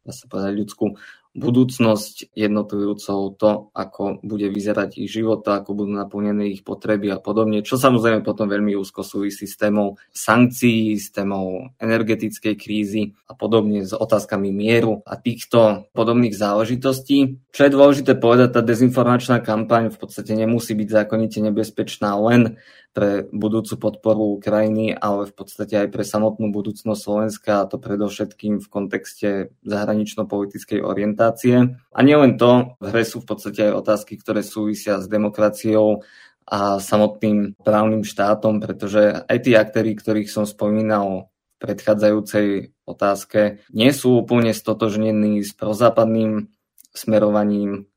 dá 0.00 0.12
sa 0.16 0.26
povedať, 0.26 0.52
ľudskú 0.58 0.96
budúcnosť 1.30 2.34
jednotlivcov, 2.34 3.38
to, 3.38 3.70
ako 3.70 4.18
bude 4.26 4.50
vyzerať 4.50 4.98
ich 4.98 5.14
život, 5.14 5.46
ako 5.46 5.78
budú 5.78 5.94
naplnené 5.94 6.50
ich 6.50 6.66
potreby 6.66 7.14
a 7.14 7.22
podobne, 7.22 7.62
čo 7.62 7.78
samozrejme 7.78 8.26
potom 8.26 8.50
veľmi 8.50 8.74
úzko 8.74 9.06
súvisí 9.06 9.46
s 9.46 9.54
témou 9.54 9.94
sankcií, 10.10 10.98
s 10.98 11.14
témou 11.14 11.70
energetickej 11.78 12.54
krízy 12.58 13.14
a 13.30 13.38
podobne 13.38 13.86
s 13.86 13.94
otázkami 13.94 14.50
mieru 14.50 15.06
a 15.06 15.14
týchto 15.14 15.86
podobných 15.94 16.34
záležitostí. 16.34 17.38
Čo 17.54 17.60
je 17.62 17.74
dôležité 17.78 18.18
povedať, 18.18 18.58
tá 18.58 18.62
dezinformačná 18.66 19.38
kampaň 19.38 19.94
v 19.94 19.98
podstate 20.02 20.34
nemusí 20.34 20.74
byť 20.74 20.88
zákonite 20.90 21.38
nebezpečná 21.46 22.10
len 22.18 22.58
pre 22.90 23.30
budúcu 23.30 23.78
podporu 23.78 24.34
Ukrajiny, 24.38 24.98
ale 24.98 25.30
v 25.30 25.34
podstate 25.34 25.78
aj 25.78 25.88
pre 25.94 26.02
samotnú 26.02 26.50
budúcnosť 26.50 27.00
Slovenska 27.00 27.62
a 27.62 27.68
to 27.70 27.78
predovšetkým 27.78 28.58
v 28.58 28.66
kontexte 28.66 29.28
zahranično-politickej 29.62 30.82
orientácie. 30.82 31.78
A 31.94 32.00
nielen 32.02 32.34
to, 32.34 32.74
v 32.82 32.86
hre 32.90 33.06
sú 33.06 33.22
v 33.22 33.30
podstate 33.30 33.70
aj 33.70 33.86
otázky, 33.86 34.18
ktoré 34.18 34.42
súvisia 34.42 34.98
s 34.98 35.06
demokraciou 35.06 36.02
a 36.50 36.82
samotným 36.82 37.54
právnym 37.62 38.02
štátom, 38.02 38.58
pretože 38.58 39.22
aj 39.22 39.38
tí 39.38 39.54
aktéry, 39.54 39.94
ktorých 39.94 40.26
som 40.26 40.42
spomínal 40.42 41.30
v 41.30 41.54
predchádzajúcej 41.62 42.74
otázke, 42.90 43.62
nie 43.70 43.94
sú 43.94 44.18
úplne 44.18 44.50
stotožnení 44.50 45.46
s 45.46 45.54
prozápadným 45.54 46.50
smerovaním 46.90 47.89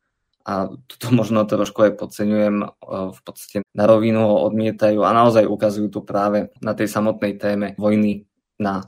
a 0.44 0.68
toto 0.92 1.08
možno 1.16 1.48
trošku 1.48 1.88
aj 1.88 1.92
podceňujem, 1.96 2.56
e, 2.64 2.68
v 3.16 3.20
podstate 3.24 3.64
na 3.72 3.88
rovinu 3.88 4.28
ho 4.28 4.36
odmietajú 4.52 5.00
a 5.08 5.16
naozaj 5.16 5.48
ukazujú 5.48 5.88
tu 5.88 6.00
práve 6.04 6.52
na 6.60 6.76
tej 6.76 6.92
samotnej 6.92 7.40
téme 7.40 7.68
vojny 7.80 8.28
na 8.60 8.84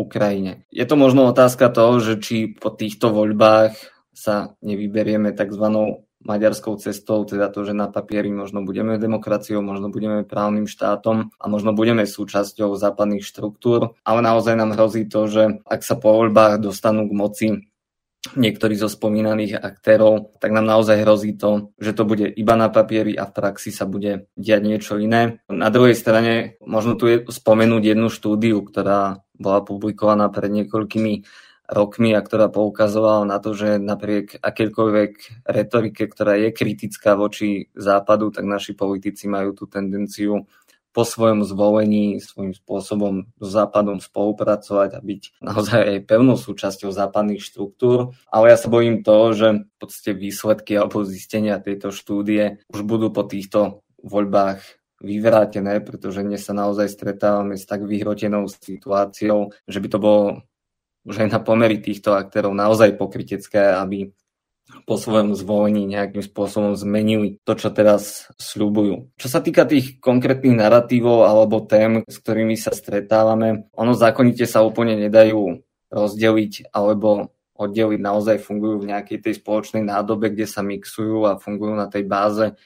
Ukrajine. 0.00 0.64
Je 0.72 0.84
to 0.88 0.96
možno 0.96 1.28
otázka 1.28 1.68
toho, 1.68 2.00
že 2.00 2.20
či 2.20 2.52
po 2.56 2.72
týchto 2.72 3.12
voľbách 3.12 3.76
sa 4.16 4.56
nevyberieme 4.64 5.32
tzv. 5.36 5.64
maďarskou 6.20 6.76
cestou, 6.76 7.24
teda 7.24 7.48
to, 7.48 7.64
že 7.64 7.72
na 7.76 7.88
papieri 7.88 8.28
možno 8.28 8.64
budeme 8.64 9.00
demokraciou, 9.00 9.64
možno 9.64 9.88
budeme 9.88 10.24
právnym 10.24 10.68
štátom 10.68 11.32
a 11.36 11.44
možno 11.48 11.72
budeme 11.72 12.04
súčasťou 12.04 12.76
západných 12.76 13.24
štruktúr, 13.24 13.96
ale 14.04 14.20
naozaj 14.20 14.56
nám 14.56 14.76
hrozí 14.76 15.08
to, 15.08 15.28
že 15.28 15.64
ak 15.64 15.80
sa 15.80 15.96
po 15.96 16.12
voľbách 16.16 16.60
dostanú 16.60 17.08
k 17.08 17.16
moci 17.16 17.48
niektorí 18.36 18.76
zo 18.76 18.92
spomínaných 18.92 19.56
aktérov, 19.56 20.36
tak 20.36 20.52
nám 20.52 20.68
naozaj 20.68 21.02
hrozí 21.02 21.40
to, 21.40 21.72
že 21.80 21.96
to 21.96 22.04
bude 22.04 22.28
iba 22.28 22.54
na 22.54 22.68
papieri 22.68 23.16
a 23.16 23.24
v 23.24 23.32
praxi 23.32 23.72
sa 23.72 23.88
bude 23.88 24.28
diať 24.36 24.62
niečo 24.62 24.94
iné. 25.00 25.40
Na 25.48 25.72
druhej 25.72 25.96
strane 25.96 26.60
možno 26.60 27.00
tu 27.00 27.08
je 27.08 27.24
spomenúť 27.24 27.96
jednu 27.96 28.12
štúdiu, 28.12 28.60
ktorá 28.60 29.24
bola 29.40 29.64
publikovaná 29.64 30.28
pred 30.28 30.52
niekoľkými 30.52 31.14
rokmi 31.70 32.12
a 32.12 32.20
ktorá 32.20 32.50
poukazovala 32.50 33.22
na 33.24 33.38
to, 33.38 33.54
že 33.54 33.78
napriek 33.78 34.42
akékoľvek 34.42 35.46
retorike, 35.46 36.10
ktorá 36.10 36.34
je 36.36 36.50
kritická 36.50 37.14
voči 37.14 37.70
západu, 37.78 38.34
tak 38.34 38.44
naši 38.44 38.74
politici 38.74 39.30
majú 39.30 39.54
tú 39.54 39.64
tendenciu 39.70 40.50
po 40.90 41.06
svojom 41.06 41.46
zvolení 41.46 42.18
svojím 42.18 42.54
spôsobom 42.54 43.30
s 43.38 43.46
Západom 43.46 44.02
spolupracovať 44.02 44.98
a 44.98 45.00
byť 45.00 45.22
naozaj 45.38 45.80
aj 45.86 45.98
pevnou 46.10 46.34
súčasťou 46.34 46.90
západných 46.90 47.42
štruktúr. 47.42 48.10
Ale 48.26 48.50
ja 48.50 48.56
sa 48.58 48.66
bojím 48.66 49.06
toho, 49.06 49.30
že 49.32 49.48
v 49.62 49.76
podstate 49.78 50.18
výsledky 50.18 50.74
alebo 50.74 51.06
zistenia 51.06 51.62
tejto 51.62 51.94
štúdie 51.94 52.62
už 52.74 52.82
budú 52.82 53.14
po 53.14 53.22
týchto 53.22 53.86
voľbách 54.02 54.62
vyvrátené, 55.00 55.80
pretože 55.80 56.20
dnes 56.20 56.44
sa 56.44 56.52
naozaj 56.52 56.92
stretávame 56.92 57.56
s 57.56 57.64
tak 57.64 57.86
vyhrotenou 57.86 58.50
situáciou, 58.50 59.54
že 59.64 59.78
by 59.80 59.88
to 59.88 59.98
bolo 59.98 60.24
už 61.08 61.24
aj 61.24 61.28
na 61.32 61.40
pomery 61.40 61.80
týchto 61.80 62.12
aktérov 62.12 62.52
naozaj 62.52 63.00
pokrytecké, 63.00 63.72
aby 63.72 64.12
po 64.86 64.98
svojom 64.98 65.38
zvolení 65.38 65.86
nejakým 65.86 66.24
spôsobom 66.24 66.74
zmenili 66.74 67.38
to, 67.46 67.54
čo 67.54 67.70
teraz 67.70 68.30
sľubujú. 68.38 69.14
Čo 69.16 69.28
sa 69.30 69.38
týka 69.38 69.66
tých 69.66 70.02
konkrétnych 70.02 70.56
narratívov 70.56 71.26
alebo 71.26 71.62
tém, 71.62 72.02
s 72.06 72.18
ktorými 72.18 72.58
sa 72.58 72.74
stretávame, 72.74 73.70
ono 73.76 73.94
zákonite 73.94 74.46
sa 74.46 74.66
úplne 74.66 74.98
nedajú 74.98 75.62
rozdeliť 75.90 76.70
alebo 76.74 77.34
oddeliť, 77.60 78.00
naozaj 78.00 78.40
fungujú 78.40 78.82
v 78.82 78.90
nejakej 78.96 79.18
tej 79.20 79.34
spoločnej 79.36 79.84
nádobe, 79.84 80.32
kde 80.32 80.48
sa 80.48 80.64
mixujú 80.64 81.28
a 81.28 81.36
fungujú 81.36 81.76
na 81.76 81.92
tej 81.92 82.08
báze 82.08 82.56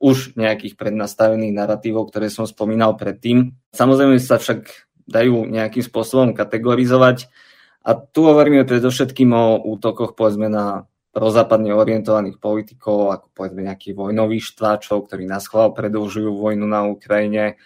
už 0.00 0.32
nejakých 0.32 0.80
prednastavených 0.80 1.52
narratívov, 1.52 2.08
ktoré 2.08 2.32
som 2.32 2.48
spomínal 2.48 2.96
predtým. 2.96 3.52
Samozrejme 3.76 4.16
sa 4.16 4.40
však 4.40 4.88
dajú 5.04 5.44
nejakým 5.44 5.84
spôsobom 5.84 6.32
kategorizovať 6.32 7.28
a 7.84 7.96
tu 7.96 8.24
hovoríme 8.24 8.64
predovšetkým 8.64 9.28
o 9.32 9.60
útokoch 9.60 10.16
povedzme 10.16 10.48
na 10.48 10.88
prozápadne 11.10 11.74
orientovaných 11.74 12.38
politikov, 12.38 13.10
ako 13.10 13.26
povedzme 13.34 13.66
nejakých 13.66 13.94
vojnových 13.98 14.44
štváčov, 14.54 15.10
ktorí 15.10 15.26
nás 15.26 15.50
chval 15.50 15.74
predlžujú 15.74 16.30
vojnu 16.38 16.66
na 16.66 16.86
Ukrajine, 16.86 17.58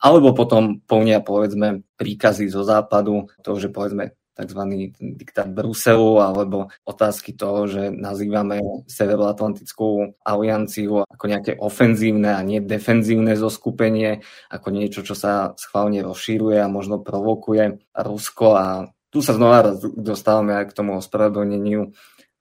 alebo 0.00 0.32
potom 0.32 0.80
plnia 0.84 1.20
povedzme 1.20 1.84
príkazy 2.00 2.48
zo 2.48 2.64
západu, 2.64 3.28
to, 3.44 3.56
že 3.60 3.68
povedzme 3.68 4.16
tzv. 4.40 4.62
diktát 4.96 5.52
Bruselu 5.52 6.24
alebo 6.24 6.72
otázky 6.88 7.36
toho, 7.36 7.68
že 7.68 7.92
nazývame 7.92 8.64
Severoatlantickú 8.88 10.16
alianciu 10.24 11.04
ako 11.04 11.24
nejaké 11.28 11.52
ofenzívne 11.60 12.32
a 12.32 12.40
nie 12.40 12.64
defenzívne 12.64 13.36
zoskupenie, 13.36 14.24
ako 14.48 14.68
niečo, 14.72 15.04
čo 15.04 15.12
sa 15.12 15.52
schválne 15.60 16.00
rozšíruje 16.00 16.56
a 16.56 16.72
možno 16.72 17.04
provokuje 17.04 17.84
Rusko 17.92 18.48
a 18.56 18.66
tu 19.10 19.20
sa 19.20 19.34
znova 19.34 19.74
dostávame 19.98 20.54
aj 20.54 20.70
k 20.70 20.76
tomu 20.80 20.96
ospravedlneniu 20.96 21.90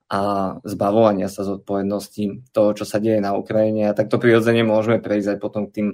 a 0.10 0.20
zbavovania 0.66 1.30
sa 1.30 1.46
zodpovednosti 1.46 2.50
toho, 2.50 2.74
čo 2.74 2.82
sa 2.84 2.98
deje 2.98 3.22
na 3.22 3.38
Ukrajine. 3.38 3.88
A 3.90 3.98
takto 3.98 4.18
prirodzene 4.18 4.66
môžeme 4.66 4.98
prejsť 4.98 5.38
aj 5.38 5.38
potom 5.38 5.70
k 5.70 5.74
tým 5.78 5.88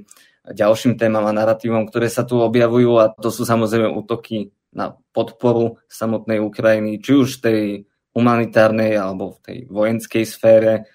ďalším 0.47 0.95
témam 0.95 1.27
a 1.27 1.35
narratívom, 1.35 1.89
ktoré 1.91 2.07
sa 2.07 2.23
tu 2.23 2.39
objavujú 2.39 2.91
a 3.01 3.11
to 3.11 3.27
sú 3.27 3.43
samozrejme 3.43 3.91
útoky 3.91 4.55
na 4.71 4.95
podporu 5.11 5.83
samotnej 5.91 6.39
Ukrajiny, 6.39 7.03
či 7.03 7.11
už 7.15 7.43
tej 7.43 7.87
humanitárnej 8.15 8.95
alebo 8.95 9.35
v 9.35 9.39
tej 9.43 9.57
vojenskej 9.67 10.23
sfére. 10.23 10.87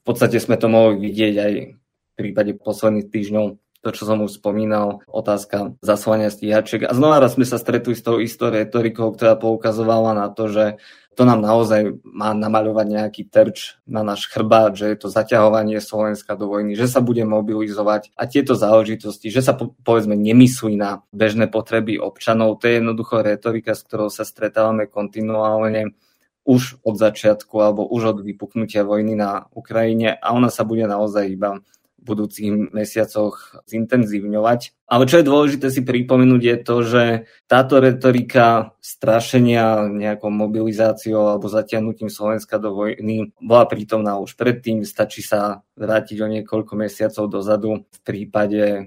V 0.00 0.02
podstate 0.02 0.42
sme 0.42 0.58
to 0.58 0.66
mohli 0.66 0.98
vidieť 0.98 1.34
aj 1.38 1.52
v 1.70 2.12
prípade 2.18 2.58
posledných 2.58 3.10
týždňov, 3.10 3.46
to, 3.84 3.88
čo 3.92 4.08
som 4.08 4.24
už 4.24 4.40
spomínal, 4.40 5.04
otázka 5.06 5.76
zaslania 5.84 6.32
stíhačiek. 6.32 6.88
A 6.88 6.96
znova 6.96 7.20
raz 7.20 7.36
sme 7.36 7.44
sa 7.44 7.60
stretli 7.60 7.92
s 7.92 8.02
tou 8.02 8.16
istou 8.16 8.48
retorikou, 8.48 9.12
ktorá 9.12 9.36
poukazovala 9.36 10.16
na 10.16 10.32
to, 10.32 10.48
že 10.48 10.64
to 11.14 11.22
nám 11.22 11.40
naozaj 11.40 12.02
má 12.02 12.34
namaľovať 12.34 12.86
nejaký 12.90 13.22
terč 13.30 13.78
na 13.86 14.02
náš 14.02 14.26
chrbát, 14.26 14.74
že 14.74 14.90
je 14.90 14.98
to 14.98 15.08
zaťahovanie 15.08 15.78
Slovenska 15.78 16.34
do 16.34 16.50
vojny, 16.50 16.74
že 16.74 16.90
sa 16.90 16.98
bude 16.98 17.22
mobilizovať. 17.22 18.10
A 18.18 18.26
tieto 18.26 18.58
záležitosti, 18.58 19.30
že 19.30 19.40
sa 19.40 19.54
po, 19.54 19.72
povedzme 19.86 20.18
nemyslí 20.18 20.74
na 20.74 21.06
bežné 21.14 21.46
potreby 21.46 21.96
občanov, 21.96 22.58
to 22.58 22.66
je 22.66 22.82
jednoducho 22.82 23.22
retorika, 23.22 23.78
s 23.78 23.86
ktorou 23.86 24.10
sa 24.10 24.26
stretávame 24.26 24.90
kontinuálne 24.90 25.94
už 26.44 26.84
od 26.84 27.00
začiatku 27.00 27.56
alebo 27.56 27.88
už 27.88 28.02
od 28.14 28.18
vypuknutia 28.20 28.84
vojny 28.84 29.16
na 29.16 29.48
Ukrajine 29.56 30.20
a 30.20 30.36
ona 30.36 30.52
sa 30.52 30.68
bude 30.68 30.84
naozaj 30.84 31.24
iba 31.32 31.64
budúcich 32.04 32.70
mesiacoch 32.70 33.64
zintenzívňovať. 33.64 34.84
Ale 34.84 35.08
čo 35.08 35.18
je 35.18 35.26
dôležité 35.26 35.72
si 35.72 35.80
pripomenúť 35.80 36.42
je 36.44 36.56
to, 36.60 36.76
že 36.84 37.02
táto 37.48 37.80
retorika 37.80 38.76
strašenia 38.84 39.88
nejakou 39.88 40.28
mobilizáciou 40.28 41.32
alebo 41.32 41.48
zatiahnutím 41.48 42.12
Slovenska 42.12 42.60
do 42.60 42.76
vojny 42.76 43.32
bola 43.40 43.64
prítomná 43.64 44.20
už 44.20 44.36
predtým. 44.36 44.84
Stačí 44.84 45.24
sa 45.24 45.64
vrátiť 45.74 46.20
o 46.20 46.28
niekoľko 46.28 46.72
mesiacov 46.76 47.24
dozadu 47.32 47.88
v 47.88 47.98
prípade 48.04 48.62
e, 48.62 48.82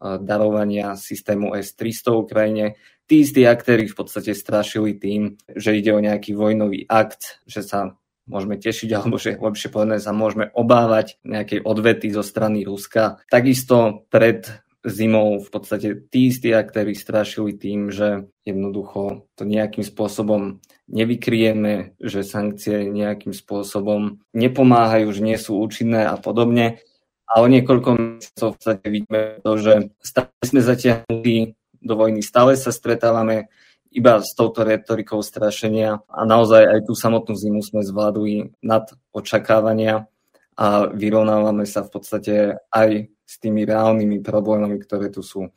darovania 0.00 0.96
systému 0.96 1.52
S-300 1.52 2.16
Ukrajine. 2.16 2.80
Tí 3.04 3.20
istí 3.20 3.44
aktéry 3.44 3.92
v 3.92 3.96
podstate 4.00 4.32
strašili 4.32 4.96
tým, 4.96 5.36
že 5.52 5.76
ide 5.76 5.92
o 5.92 6.00
nejaký 6.00 6.32
vojnový 6.32 6.88
akt, 6.88 7.44
že 7.44 7.60
sa 7.60 7.92
môžeme 8.26 8.58
tešiť, 8.58 8.90
alebo 8.94 9.18
že 9.18 9.38
lepšie 9.38 9.68
povedané 9.72 9.98
sa 9.98 10.14
môžeme 10.14 10.50
obávať 10.54 11.18
nejakej 11.26 11.62
odvety 11.66 12.08
zo 12.14 12.22
strany 12.22 12.62
Ruska. 12.62 13.22
Takisto 13.30 14.06
pred 14.08 14.46
zimou 14.82 15.38
v 15.38 15.48
podstate 15.48 15.94
tí 16.10 16.34
istí 16.34 16.50
aktéry 16.50 16.98
strašili 16.98 17.54
tým, 17.54 17.94
že 17.94 18.26
jednoducho 18.42 19.30
to 19.38 19.46
nejakým 19.46 19.86
spôsobom 19.86 20.58
nevykrieme, 20.90 21.94
že 22.02 22.26
sankcie 22.26 22.90
nejakým 22.90 23.30
spôsobom 23.30 24.18
nepomáhajú, 24.34 25.06
že 25.14 25.22
nie 25.22 25.38
sú 25.38 25.62
účinné 25.62 26.02
a 26.10 26.18
podobne. 26.18 26.82
A 27.30 27.40
o 27.40 27.46
niekoľko 27.46 27.88
mesiacov 27.96 28.48
v 28.52 28.56
podstate 28.58 28.86
vidíme 28.90 29.20
to, 29.40 29.52
že 29.56 29.72
stále 30.02 30.42
sme 30.42 30.60
zatiahnutí 30.60 31.54
do 31.80 31.94
vojny, 31.96 32.20
stále 32.20 32.58
sa 32.58 32.74
stretávame 32.74 33.48
iba 33.92 34.24
s 34.24 34.32
touto 34.32 34.64
retorikou 34.64 35.20
strašenia 35.20 36.00
a 36.08 36.20
naozaj 36.24 36.64
aj 36.64 36.80
tú 36.88 36.96
samotnú 36.96 37.36
zimu 37.36 37.60
sme 37.60 37.84
zvládli 37.84 38.56
nad 38.64 38.88
očakávania 39.12 40.08
a 40.56 40.88
vyrovnávame 40.88 41.68
sa 41.68 41.84
v 41.84 41.90
podstate 41.92 42.34
aj 42.72 43.12
s 43.24 43.34
tými 43.40 43.64
reálnymi 43.64 44.20
problémami, 44.20 44.76
ktoré 44.80 45.08
tu 45.08 45.24
sú. 45.24 45.52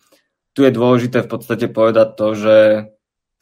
Tu 0.55 0.63
je 0.63 0.71
dôležité 0.71 1.23
v 1.23 1.31
podstate 1.31 1.67
povedať 1.67 2.15
to, 2.15 2.27
že 2.35 2.55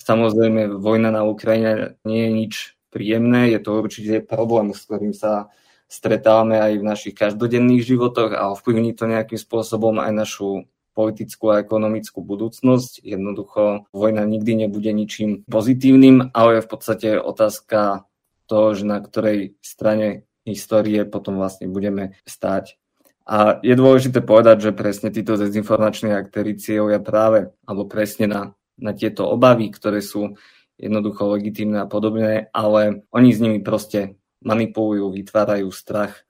samozrejme 0.02 0.82
vojna 0.82 1.14
na 1.14 1.22
Ukrajine 1.26 1.98
nie 2.06 2.26
je 2.26 2.32
nič 2.34 2.54
príjemné, 2.90 3.54
je 3.54 3.60
to 3.62 3.78
určite 3.78 4.26
problém, 4.26 4.74
s 4.74 4.86
ktorým 4.86 5.14
sa 5.14 5.54
stretávame 5.90 6.58
aj 6.58 6.74
v 6.82 6.88
našich 6.90 7.14
každodenných 7.14 7.86
životoch 7.86 8.34
a 8.34 8.50
ovplyvní 8.50 8.98
to 8.98 9.06
nejakým 9.06 9.38
spôsobom 9.38 10.02
aj 10.02 10.12
našu 10.14 10.66
politickú 10.94 11.52
a 11.52 11.60
ekonomickú 11.60 12.22
budúcnosť. 12.22 13.02
Jednoducho 13.02 13.90
vojna 13.92 14.24
nikdy 14.24 14.66
nebude 14.66 14.94
ničím 14.94 15.44
pozitívnym, 15.50 16.32
ale 16.32 16.62
je 16.62 16.66
v 16.66 16.70
podstate 16.70 17.10
otázka 17.18 18.06
toho, 18.46 18.78
že 18.78 18.86
na 18.86 19.02
ktorej 19.02 19.58
strane 19.66 20.30
histórie 20.46 21.04
potom 21.10 21.40
vlastne 21.42 21.68
budeme 21.68 22.20
stáť. 22.24 22.78
A 23.24 23.64
je 23.64 23.72
dôležité 23.74 24.20
povedať, 24.20 24.70
že 24.70 24.76
presne 24.76 25.08
títo 25.08 25.40
dezinformační 25.40 26.12
aktéry 26.12 26.60
cieľia 26.60 27.00
práve, 27.00 27.56
alebo 27.64 27.88
presne 27.88 28.28
na, 28.28 28.42
na 28.76 28.92
tieto 28.92 29.24
obavy, 29.32 29.72
ktoré 29.72 30.04
sú 30.04 30.36
jednoducho 30.76 31.32
legitímne 31.32 31.88
a 31.88 31.88
podobné, 31.88 32.52
ale 32.52 33.08
oni 33.16 33.30
s 33.32 33.40
nimi 33.40 33.64
proste 33.64 34.20
manipulujú, 34.44 35.16
vytvárajú 35.16 35.72
strach 35.72 36.28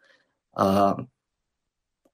a 0.53 1.01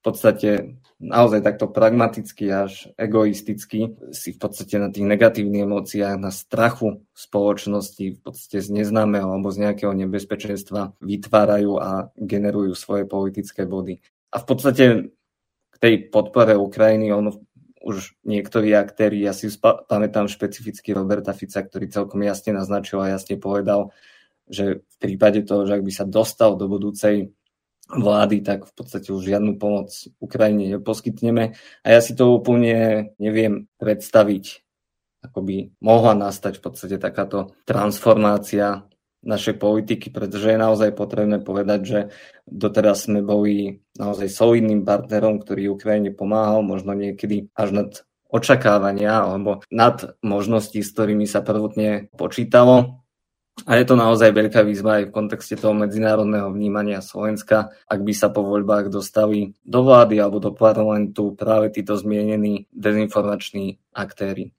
podstate 0.00 0.79
naozaj 1.00 1.40
takto 1.40 1.64
pragmaticky 1.66 2.52
až 2.52 2.92
egoisticky 3.00 3.96
si 4.12 4.36
v 4.36 4.38
podstate 4.38 4.76
na 4.76 4.92
tých 4.92 5.08
negatívnych 5.08 5.64
emóciách, 5.64 6.20
na 6.20 6.28
strachu 6.28 7.00
spoločnosti 7.16 8.04
v 8.14 8.20
podstate 8.20 8.60
z 8.60 8.68
neznámeho 8.68 9.24
alebo 9.24 9.48
z 9.48 9.64
nejakého 9.64 9.96
nebezpečenstva 9.96 11.00
vytvárajú 11.00 11.80
a 11.80 12.12
generujú 12.20 12.76
svoje 12.76 13.08
politické 13.08 13.64
body. 13.64 14.04
A 14.30 14.36
v 14.38 14.46
podstate 14.46 14.84
k 15.72 15.76
tej 15.80 15.94
podpore 16.12 16.54
Ukrajiny 16.54 17.08
ono 17.10 17.40
už 17.80 18.20
niektorí 18.28 18.76
aktéri, 18.76 19.24
ja 19.24 19.32
si 19.32 19.48
pamätám 19.88 20.28
špecificky 20.28 20.92
Roberta 20.92 21.32
Fica, 21.32 21.64
ktorý 21.64 21.88
celkom 21.88 22.20
jasne 22.20 22.52
naznačil 22.52 23.00
a 23.00 23.16
jasne 23.16 23.40
povedal, 23.40 23.88
že 24.44 24.84
v 24.84 24.96
prípade 25.00 25.48
toho, 25.48 25.64
že 25.64 25.80
ak 25.80 25.86
by 25.88 25.92
sa 25.96 26.04
dostal 26.04 26.60
do 26.60 26.68
budúcej 26.68 27.32
vlády, 27.90 28.42
tak 28.46 28.66
v 28.66 28.72
podstate 28.72 29.10
už 29.10 29.26
žiadnu 29.26 29.58
pomoc 29.58 29.90
Ukrajine 30.22 30.78
neposkytneme. 30.78 31.58
A 31.82 31.86
ja 31.90 32.00
si 32.00 32.14
to 32.14 32.34
úplne 32.34 33.10
neviem 33.18 33.66
predstaviť, 33.82 34.62
ako 35.26 35.38
by 35.42 35.56
mohla 35.82 36.14
nastať 36.16 36.58
v 36.58 36.62
podstate 36.62 36.96
takáto 36.96 37.52
transformácia 37.66 38.86
našej 39.20 39.60
politiky, 39.60 40.08
pretože 40.08 40.48
je 40.48 40.58
naozaj 40.58 40.96
potrebné 40.96 41.44
povedať, 41.44 41.80
že 41.84 42.00
doteraz 42.48 43.04
sme 43.04 43.20
boli 43.20 43.84
naozaj 44.00 44.32
solidným 44.32 44.80
partnerom, 44.88 45.44
ktorý 45.44 45.76
Ukrajine 45.76 46.08
pomáhal, 46.08 46.64
možno 46.64 46.96
niekedy 46.96 47.52
až 47.52 47.68
nad 47.76 47.90
očakávania 48.30 49.26
alebo 49.26 49.60
nad 49.68 50.16
možnosti, 50.24 50.80
s 50.80 50.92
ktorými 50.94 51.28
sa 51.28 51.44
prvotne 51.44 52.08
počítalo. 52.16 53.04
A 53.68 53.76
je 53.76 53.84
to 53.84 53.92
naozaj 53.92 54.32
veľká 54.32 54.64
výzva 54.64 55.02
aj 55.02 55.12
v 55.12 55.14
kontexte 55.14 55.52
toho 55.58 55.76
medzinárodného 55.76 56.48
vnímania 56.48 57.04
Slovenska, 57.04 57.70
ak 57.86 58.00
by 58.00 58.12
sa 58.16 58.32
po 58.32 58.40
voľbách 58.40 58.88
dostali 58.88 59.52
do 59.68 59.84
vlády 59.84 60.16
alebo 60.16 60.40
do 60.40 60.56
parlamentu 60.56 61.36
práve 61.36 61.68
títo 61.68 61.92
zmienení 61.94 62.66
dezinformační 62.72 63.76
aktéry. 63.92 64.56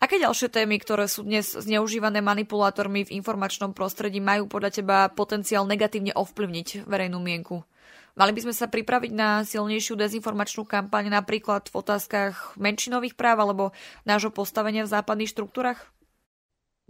Aké 0.00 0.16
ďalšie 0.16 0.48
témy, 0.48 0.80
ktoré 0.80 1.04
sú 1.12 1.28
dnes 1.28 1.52
zneužívané 1.52 2.24
manipulátormi 2.24 3.04
v 3.04 3.20
informačnom 3.20 3.76
prostredí, 3.76 4.16
majú 4.16 4.48
podľa 4.48 4.80
teba 4.80 4.98
potenciál 5.12 5.68
negatívne 5.68 6.16
ovplyvniť 6.16 6.88
verejnú 6.88 7.20
mienku? 7.20 7.68
Mali 8.16 8.32
by 8.32 8.48
sme 8.48 8.54
sa 8.56 8.64
pripraviť 8.64 9.12
na 9.12 9.44
silnejšiu 9.44 10.00
dezinformačnú 10.00 10.64
kampaň 10.64 11.12
napríklad 11.12 11.68
v 11.68 11.74
otázkach 11.84 12.56
menšinových 12.56 13.12
práv 13.12 13.44
alebo 13.44 13.76
nášho 14.08 14.32
postavenia 14.32 14.88
v 14.88 14.92
západných 14.96 15.28
štruktúrach? 15.28 15.92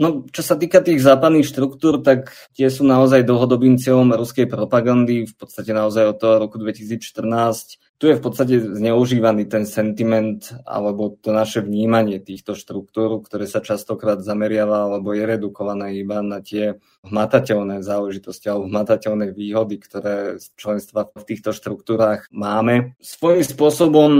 No, 0.00 0.24
čo 0.32 0.40
sa 0.40 0.56
týka 0.56 0.80
tých 0.80 1.04
západných 1.04 1.44
štruktúr, 1.44 2.00
tak 2.00 2.32
tie 2.56 2.72
sú 2.72 2.88
naozaj 2.88 3.20
dlhodobým 3.20 3.76
cieľom 3.76 4.16
ruskej 4.16 4.48
propagandy, 4.48 5.28
v 5.28 5.34
podstate 5.36 5.76
naozaj 5.76 6.16
od 6.16 6.16
toho 6.16 6.34
roku 6.40 6.56
2014. 6.56 7.76
Tu 8.00 8.08
je 8.08 8.16
v 8.16 8.22
podstate 8.24 8.80
zneužívaný 8.80 9.44
ten 9.44 9.68
sentiment 9.68 10.56
alebo 10.64 11.20
to 11.20 11.36
naše 11.36 11.60
vnímanie 11.60 12.16
týchto 12.16 12.56
štruktúr, 12.56 13.20
ktoré 13.20 13.44
sa 13.44 13.60
častokrát 13.60 14.24
zameriava 14.24 14.88
alebo 14.88 15.12
je 15.12 15.20
redukované 15.28 16.00
iba 16.00 16.24
na 16.24 16.40
tie 16.40 16.80
hmatateľné 17.04 17.84
záležitosti 17.84 18.48
alebo 18.48 18.72
hmatateľné 18.72 19.36
výhody, 19.36 19.76
ktoré 19.76 20.40
z 20.40 20.48
členstva 20.56 21.12
v 21.12 21.28
týchto 21.28 21.52
štruktúrách 21.52 22.32
máme. 22.32 22.96
Svojím 23.04 23.44
spôsobom 23.44 24.10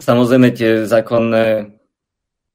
samozrejme 0.00 0.48
tie 0.56 0.88
zákonné 0.88 1.79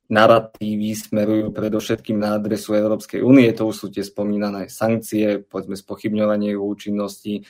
narratívy 0.06 0.94
smerujú 0.94 1.50
predovšetkým 1.50 2.22
na 2.22 2.38
adresu 2.38 2.78
Európskej 2.78 3.26
únie, 3.26 3.50
to 3.58 3.66
už 3.66 3.76
sú 3.76 3.88
tie 3.90 4.06
spomínané 4.06 4.70
sankcie, 4.70 5.42
povedzme 5.42 5.74
spochybňovanie 5.74 6.54
účinnosti, 6.54 7.42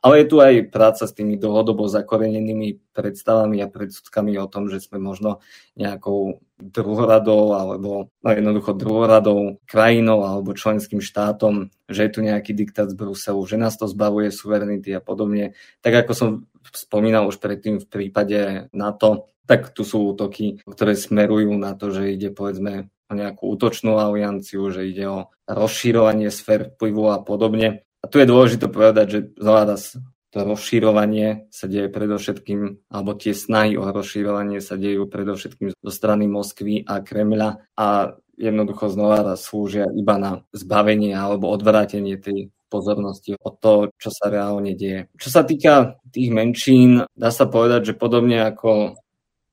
ale 0.00 0.24
je 0.24 0.26
tu 0.32 0.36
aj 0.40 0.72
práca 0.72 1.04
s 1.04 1.12
tými 1.12 1.36
dlhodobo 1.36 1.84
zakorenenými 1.84 2.80
predstavami 2.96 3.60
a 3.60 3.68
predsudkami 3.68 4.36
o 4.40 4.48
tom, 4.48 4.72
že 4.72 4.80
sme 4.80 4.96
možno 4.96 5.44
nejakou 5.76 6.40
druhoradou 6.60 7.56
alebo 7.56 8.12
no 8.20 8.28
jednoducho 8.28 8.76
druhoradou 8.76 9.60
krajinou 9.64 10.24
alebo 10.24 10.56
členským 10.56 11.00
štátom, 11.00 11.72
že 11.88 12.08
je 12.08 12.10
tu 12.12 12.20
nejaký 12.24 12.52
diktát 12.56 12.88
z 12.88 12.96
Bruselu, 12.96 13.40
že 13.44 13.56
nás 13.60 13.76
to 13.76 13.88
zbavuje 13.88 14.32
suverenity 14.32 14.92
a 14.92 15.00
podobne. 15.04 15.56
Tak 15.84 16.08
ako 16.08 16.12
som 16.16 16.28
spomínal 16.72 17.28
už 17.28 17.40
predtým 17.40 17.80
v 17.80 17.88
prípade 17.88 18.68
NATO, 18.72 19.28
tak 19.48 19.72
tu 19.74 19.82
sú 19.82 20.14
útoky, 20.14 20.62
ktoré 20.62 20.94
smerujú 20.94 21.56
na 21.58 21.74
to, 21.74 21.90
že 21.90 22.12
ide 22.14 22.30
povedzme 22.30 22.88
o 23.10 23.12
nejakú 23.12 23.50
útočnú 23.50 23.98
alianciu, 23.98 24.70
že 24.70 24.86
ide 24.86 25.10
o 25.10 25.20
rozširovanie 25.50 26.30
sfér 26.30 26.70
vplyvu 26.78 27.10
a 27.10 27.18
podobne. 27.18 27.82
A 28.00 28.08
tu 28.08 28.16
je 28.16 28.26
dôležité 28.28 28.66
povedať, 28.72 29.06
že 29.12 29.18
raz 29.40 29.96
to 30.30 30.46
rozširovanie 30.46 31.50
sa 31.50 31.66
deje 31.66 31.90
predovšetkým, 31.90 32.86
alebo 32.86 33.18
tie 33.18 33.34
snahy 33.34 33.74
o 33.74 33.82
rozširovanie 33.82 34.62
sa 34.62 34.78
dejú 34.78 35.10
predovšetkým 35.10 35.74
zo 35.74 35.90
strany 35.90 36.30
Moskvy 36.30 36.86
a 36.86 37.02
Kremľa 37.02 37.66
a 37.74 38.14
jednoducho 38.38 38.88
znova 38.94 39.34
slúžia 39.34 39.90
iba 39.90 40.16
na 40.16 40.32
zbavenie 40.54 41.12
alebo 41.12 41.50
odvrátenie 41.50 42.16
tej 42.16 42.54
pozornosti 42.70 43.34
od 43.42 43.58
toho, 43.58 43.80
čo 43.98 44.14
sa 44.14 44.30
reálne 44.30 44.78
deje. 44.78 45.10
Čo 45.18 45.28
sa 45.28 45.42
týka 45.42 45.98
tých 46.14 46.30
menšín, 46.30 47.02
dá 47.18 47.34
sa 47.34 47.50
povedať, 47.50 47.92
že 47.92 47.98
podobne 47.98 48.46
ako 48.46 48.94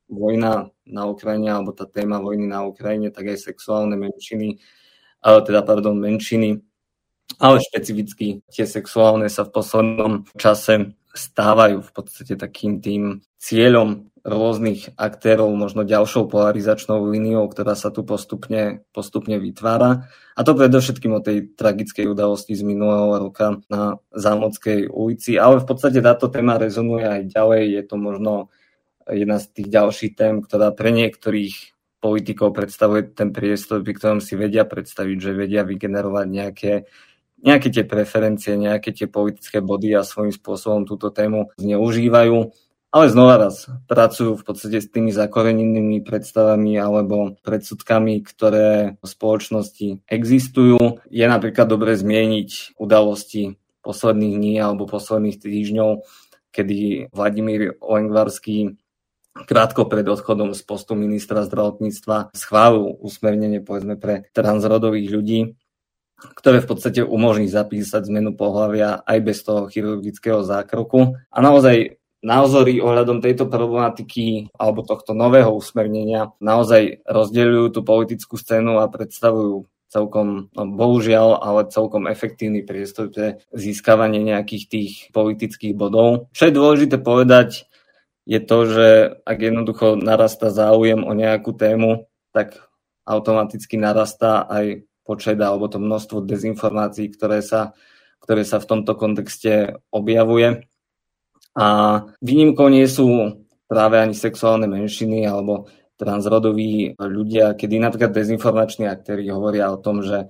vojna 0.08 0.70
na 0.86 1.04
Ukrajine, 1.10 1.52
alebo 1.52 1.74
tá 1.74 1.90
téma 1.90 2.22
vojny 2.22 2.46
na 2.48 2.64
Ukrajine, 2.64 3.10
tak 3.10 3.34
aj 3.34 3.44
sexuálne 3.44 3.98
menšiny, 3.98 4.62
ale 5.26 5.44
teda, 5.44 5.66
pardon, 5.66 5.98
menšiny, 5.98 6.64
ale 7.36 7.60
špecificky 7.60 8.42
tie 8.48 8.66
sexuálne 8.66 9.28
sa 9.28 9.44
v 9.44 9.54
poslednom 9.54 10.14
čase 10.40 10.96
stávajú 11.12 11.82
v 11.82 11.92
podstate 11.92 12.40
takým 12.40 12.80
tým 12.80 13.26
cieľom 13.42 14.08
rôznych 14.28 15.00
aktérov, 15.00 15.48
možno 15.56 15.88
ďalšou 15.88 16.28
polarizačnou 16.28 17.00
líniou, 17.08 17.48
ktorá 17.48 17.80
sa 17.80 17.96
tu 17.96 18.04
postupne, 18.04 18.84
postupne 18.92 19.40
vytvára. 19.40 20.12
A 20.36 20.44
to 20.44 20.52
predovšetkým 20.52 21.16
o 21.16 21.24
tej 21.24 21.56
tragickej 21.56 22.12
udalosti 22.12 22.52
z 22.52 22.68
minulého 22.68 23.24
roka 23.24 23.64
na 23.72 23.96
Zámodskej 24.12 24.92
ulici. 24.92 25.40
Ale 25.40 25.64
v 25.64 25.66
podstate 25.72 26.04
táto 26.04 26.28
téma 26.28 26.60
rezonuje 26.60 27.08
aj 27.08 27.22
ďalej. 27.32 27.64
Je 27.72 27.84
to 27.88 27.96
možno 27.96 28.34
jedna 29.08 29.40
z 29.40 29.48
tých 29.56 29.68
ďalších 29.72 30.14
tém, 30.20 30.44
ktorá 30.44 30.76
pre 30.76 30.92
niektorých 30.92 31.56
politikov 32.04 32.52
predstavuje 32.54 33.16
ten 33.16 33.32
priestor, 33.32 33.82
pri 33.82 33.96
ktorom 33.96 34.20
si 34.20 34.36
vedia 34.36 34.68
predstaviť, 34.68 35.18
že 35.18 35.32
vedia 35.40 35.64
vygenerovať 35.64 36.28
nejaké, 36.28 36.74
nejaké 37.42 37.70
tie 37.70 37.86
preferencie, 37.86 38.58
nejaké 38.58 38.94
tie 38.94 39.08
politické 39.10 39.62
body 39.62 39.94
a 39.94 40.02
svojím 40.06 40.34
spôsobom 40.34 40.86
túto 40.90 41.14
tému 41.14 41.54
zneužívajú. 41.58 42.54
Ale 42.88 43.12
znova 43.12 43.36
raz, 43.36 43.68
pracujú 43.86 44.40
v 44.40 44.46
podstate 44.48 44.80
s 44.80 44.88
tými 44.88 45.12
zakorenenými 45.12 46.08
predstavami 46.08 46.80
alebo 46.80 47.36
predsudkami, 47.44 48.24
ktoré 48.24 48.96
v 48.96 49.06
spoločnosti 49.06 50.08
existujú. 50.08 51.04
Je 51.12 51.26
napríklad 51.28 51.68
dobre 51.68 52.00
zmieniť 52.00 52.80
udalosti 52.80 53.60
posledných 53.84 54.36
dní 54.40 54.54
alebo 54.64 54.88
posledných 54.88 55.36
týždňov, 55.36 56.08
kedy 56.56 57.12
Vladimír 57.12 57.76
Lengvarský 57.84 58.80
krátko 59.46 59.86
pred 59.86 60.08
odchodom 60.08 60.56
z 60.58 60.62
postu 60.66 60.98
ministra 60.98 61.46
zdravotníctva 61.46 62.34
schválil 62.34 62.98
usmernenie 63.04 63.62
povedzme 63.62 64.00
pre 64.00 64.26
transrodových 64.34 65.10
ľudí, 65.12 65.40
ktoré 66.18 66.66
v 66.66 66.70
podstate 66.70 67.02
umožní 67.06 67.46
zapísať 67.46 68.10
zmenu 68.10 68.34
pohľavia 68.34 69.06
aj 69.06 69.18
bez 69.22 69.46
toho 69.46 69.70
chirurgického 69.70 70.42
zákroku. 70.42 71.14
A 71.30 71.38
naozaj 71.38 72.02
názory 72.26 72.82
ohľadom 72.82 73.22
tejto 73.22 73.46
problematiky 73.46 74.50
alebo 74.58 74.82
tohto 74.82 75.14
nového 75.14 75.54
usmernenia 75.54 76.34
naozaj 76.42 77.06
rozdeľujú 77.06 77.66
tú 77.78 77.82
politickú 77.86 78.36
scénu 78.36 78.82
a 78.82 78.90
predstavujú 78.90 79.70
celkom, 79.88 80.52
no 80.52 80.64
bohužiaľ, 80.68 81.40
ale 81.40 81.72
celkom 81.72 82.12
efektívny 82.12 82.66
priestor 82.66 83.08
pre 83.08 83.40
získavanie 83.56 84.20
nejakých 84.20 84.64
tých 84.68 84.92
politických 85.16 85.78
bodov. 85.78 86.28
Čo 86.36 86.52
je 86.52 86.58
dôležité 86.58 86.98
povedať, 87.00 87.70
je 88.28 88.44
to, 88.44 88.58
že 88.68 88.88
ak 89.24 89.38
jednoducho 89.40 89.96
narastá 89.96 90.52
záujem 90.52 91.00
o 91.08 91.16
nejakú 91.16 91.56
tému, 91.56 92.12
tak 92.36 92.60
automaticky 93.08 93.80
narastá 93.80 94.44
aj 94.44 94.84
počet 95.08 95.40
alebo 95.40 95.72
to 95.72 95.80
množstvo 95.80 96.28
dezinformácií, 96.28 97.08
ktoré 97.16 97.40
sa, 97.40 97.72
ktoré 98.20 98.44
sa 98.44 98.60
v 98.60 98.68
tomto 98.68 99.00
kontexte 99.00 99.80
objavuje. 99.88 100.68
A 101.56 101.68
výnimkou 102.20 102.68
nie 102.68 102.86
sú 102.86 103.40
práve 103.66 103.98
ani 103.98 104.14
sexuálne 104.14 104.68
menšiny 104.68 105.24
alebo 105.24 105.72
transrodoví 105.98 106.94
ľudia, 107.00 107.58
kedy 107.58 107.82
napríklad 107.82 108.14
dezinformační 108.14 108.86
aktéri 108.86 109.26
hovoria 109.34 109.74
o 109.74 109.82
tom, 109.82 110.06
že 110.06 110.30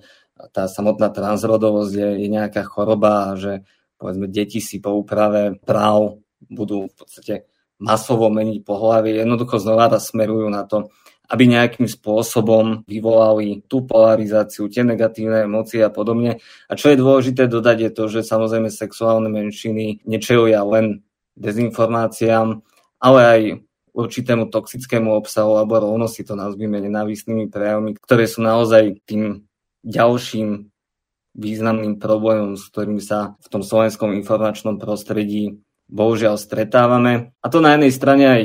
tá 0.54 0.70
samotná 0.70 1.12
transrodovosť 1.12 1.92
je, 1.92 2.10
je 2.24 2.28
nejaká 2.30 2.64
choroba 2.64 3.34
a 3.34 3.36
že 3.36 3.66
povedzme 3.98 4.30
deti 4.30 4.62
si 4.62 4.78
po 4.78 4.94
úprave 4.96 5.58
práv 5.60 6.22
budú 6.46 6.86
v 6.88 6.94
podstate 6.94 7.34
masovo 7.82 8.30
meniť 8.30 8.62
pohľavy, 8.62 9.18
jednoducho 9.22 9.58
znova 9.58 9.90
smerujú 9.98 10.48
na 10.50 10.66
to, 10.66 10.90
aby 11.28 11.44
nejakým 11.44 11.84
spôsobom 11.84 12.88
vyvolali 12.88 13.60
tú 13.68 13.84
polarizáciu, 13.84 14.72
tie 14.72 14.80
negatívne 14.80 15.44
emócie 15.44 15.84
a 15.84 15.92
podobne. 15.92 16.40
A 16.68 16.72
čo 16.72 16.88
je 16.88 17.00
dôležité 17.00 17.44
dodať 17.44 17.78
je 17.84 17.90
to, 17.92 18.04
že 18.08 18.20
samozrejme 18.24 18.72
sexuálne 18.72 19.28
menšiny 19.28 20.08
nečelia 20.08 20.64
len 20.64 21.04
dezinformáciám, 21.36 22.64
ale 22.98 23.20
aj 23.20 23.40
určitému 23.92 24.48
toxickému 24.48 25.10
obsahu, 25.12 25.60
alebo 25.60 25.82
rovno 25.82 26.08
si 26.08 26.24
to 26.24 26.32
nazvime 26.32 26.80
nenávistnými 26.80 27.52
prejavmi, 27.52 27.98
ktoré 27.98 28.24
sú 28.24 28.40
naozaj 28.40 29.04
tým 29.04 29.44
ďalším 29.84 30.70
významným 31.38 32.02
problémom, 32.02 32.58
s 32.58 32.66
ktorým 32.72 32.98
sa 32.98 33.38
v 33.38 33.48
tom 33.52 33.62
slovenskom 33.62 34.16
informačnom 34.16 34.80
prostredí 34.80 35.62
bohužiaľ 35.88 36.36
stretávame. 36.36 37.32
A 37.40 37.46
to 37.48 37.62
na 37.62 37.74
jednej 37.74 37.92
strane 37.94 38.24
aj 38.26 38.42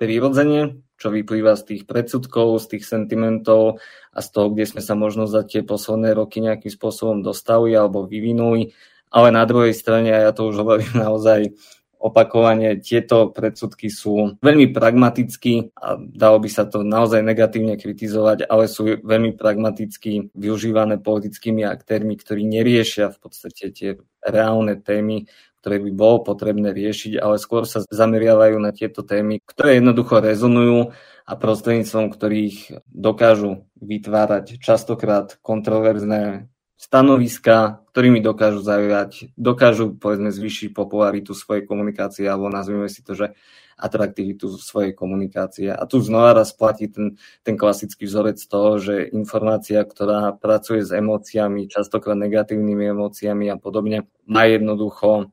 prirodzene, 0.00 0.80
čo 1.00 1.08
vyplýva 1.08 1.56
z 1.56 1.62
tých 1.64 1.82
predsudkov, 1.88 2.60
z 2.60 2.76
tých 2.76 2.84
sentimentov 2.84 3.80
a 4.12 4.20
z 4.20 4.28
toho, 4.28 4.52
kde 4.52 4.68
sme 4.68 4.84
sa 4.84 4.92
možno 4.92 5.24
za 5.24 5.48
tie 5.48 5.64
posledné 5.64 6.12
roky 6.12 6.44
nejakým 6.44 6.68
spôsobom 6.68 7.24
dostali 7.24 7.72
alebo 7.72 8.04
vyvinuli. 8.04 8.76
Ale 9.08 9.32
na 9.32 9.42
druhej 9.48 9.72
strane, 9.72 10.12
a 10.12 10.28
ja 10.28 10.32
to 10.36 10.52
už 10.52 10.60
hovorím 10.60 10.92
naozaj 11.08 11.56
opakovane, 12.00 12.80
tieto 12.80 13.28
predsudky 13.28 13.92
sú 13.92 14.40
veľmi 14.40 14.72
pragmaticky 14.72 15.68
a 15.76 16.00
dalo 16.00 16.40
by 16.40 16.48
sa 16.48 16.64
to 16.64 16.80
naozaj 16.80 17.20
negatívne 17.20 17.76
kritizovať, 17.76 18.48
ale 18.48 18.72
sú 18.72 19.04
veľmi 19.04 19.36
pragmaticky 19.36 20.32
využívané 20.32 20.96
politickými 20.96 21.60
aktérmi, 21.68 22.16
ktorí 22.16 22.48
neriešia 22.48 23.12
v 23.12 23.18
podstate 23.20 23.68
tie 23.76 23.90
reálne 24.24 24.80
témy, 24.80 25.28
ktoré 25.60 25.76
by 25.84 25.90
bolo 25.92 26.24
potrebné 26.24 26.72
riešiť, 26.72 27.20
ale 27.20 27.36
skôr 27.36 27.68
sa 27.68 27.84
zameriavajú 27.84 28.56
na 28.56 28.72
tieto 28.72 29.04
témy, 29.04 29.44
ktoré 29.44 29.78
jednoducho 29.78 30.24
rezonujú 30.24 30.96
a 31.28 31.32
prostredníctvom 31.36 32.10
ktorých 32.10 32.88
dokážu 32.88 33.68
vytvárať 33.78 34.58
častokrát 34.58 35.36
kontroverzné 35.44 36.50
stanoviska, 36.80 37.84
ktorými 37.92 38.24
dokážu 38.24 38.64
zaujať, 38.64 39.36
dokážu 39.36 39.92
povedzme 40.00 40.32
zvýšiť 40.32 40.72
popularitu 40.72 41.36
svojej 41.36 41.68
komunikácie 41.68 42.24
alebo 42.24 42.48
nazvime 42.48 42.88
si 42.88 43.04
to, 43.04 43.12
že 43.12 43.36
atraktivitu 43.80 44.48
svojej 44.60 44.92
komunikácie. 44.92 45.72
A 45.72 45.82
tu 45.88 46.00
znova 46.04 46.36
raz 46.36 46.52
platí 46.52 46.88
ten, 46.92 47.16
ten 47.40 47.56
klasický 47.56 48.04
vzorec 48.04 48.36
toho, 48.44 48.76
že 48.76 49.08
informácia, 49.12 49.80
ktorá 49.84 50.36
pracuje 50.36 50.84
s 50.84 50.92
emóciami, 50.92 51.68
častokrát 51.68 52.16
negatívnymi 52.16 52.92
emóciami 52.92 53.48
a 53.48 53.56
podobne, 53.56 54.08
má 54.28 54.44
jednoducho 54.44 55.32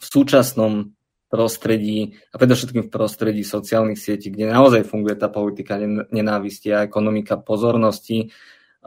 v 0.00 0.04
súčasnom 0.04 0.96
prostredí 1.30 2.18
a 2.34 2.40
predovšetkým 2.42 2.90
v 2.90 2.92
prostredí 2.92 3.46
sociálnych 3.46 4.00
sietí, 4.00 4.34
kde 4.34 4.50
naozaj 4.50 4.82
funguje 4.82 5.14
tá 5.14 5.30
politika 5.30 5.78
nenávisti 6.10 6.74
a 6.74 6.82
ekonomika 6.82 7.38
pozornosti, 7.38 8.34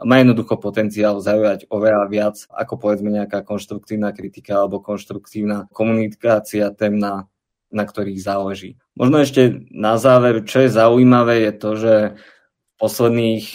má 0.02 0.18
jednoducho 0.18 0.58
potenciál 0.58 1.22
zaujať 1.22 1.70
oveľa 1.70 2.04
viac 2.10 2.36
ako 2.50 2.74
povedzme 2.82 3.14
nejaká 3.14 3.46
konštruktívna 3.46 4.10
kritika 4.10 4.60
alebo 4.60 4.82
konštruktívna 4.82 5.70
komunikácia 5.70 6.74
tém, 6.74 6.98
na, 6.98 7.30
na 7.70 7.84
ktorých 7.86 8.18
záleží. 8.18 8.74
Možno 8.98 9.22
ešte 9.22 9.70
na 9.70 9.94
záver, 9.94 10.42
čo 10.42 10.66
je 10.66 10.74
zaujímavé, 10.74 11.46
je 11.46 11.52
to, 11.54 11.70
že 11.78 11.94
v 12.18 12.74
posledných 12.82 13.46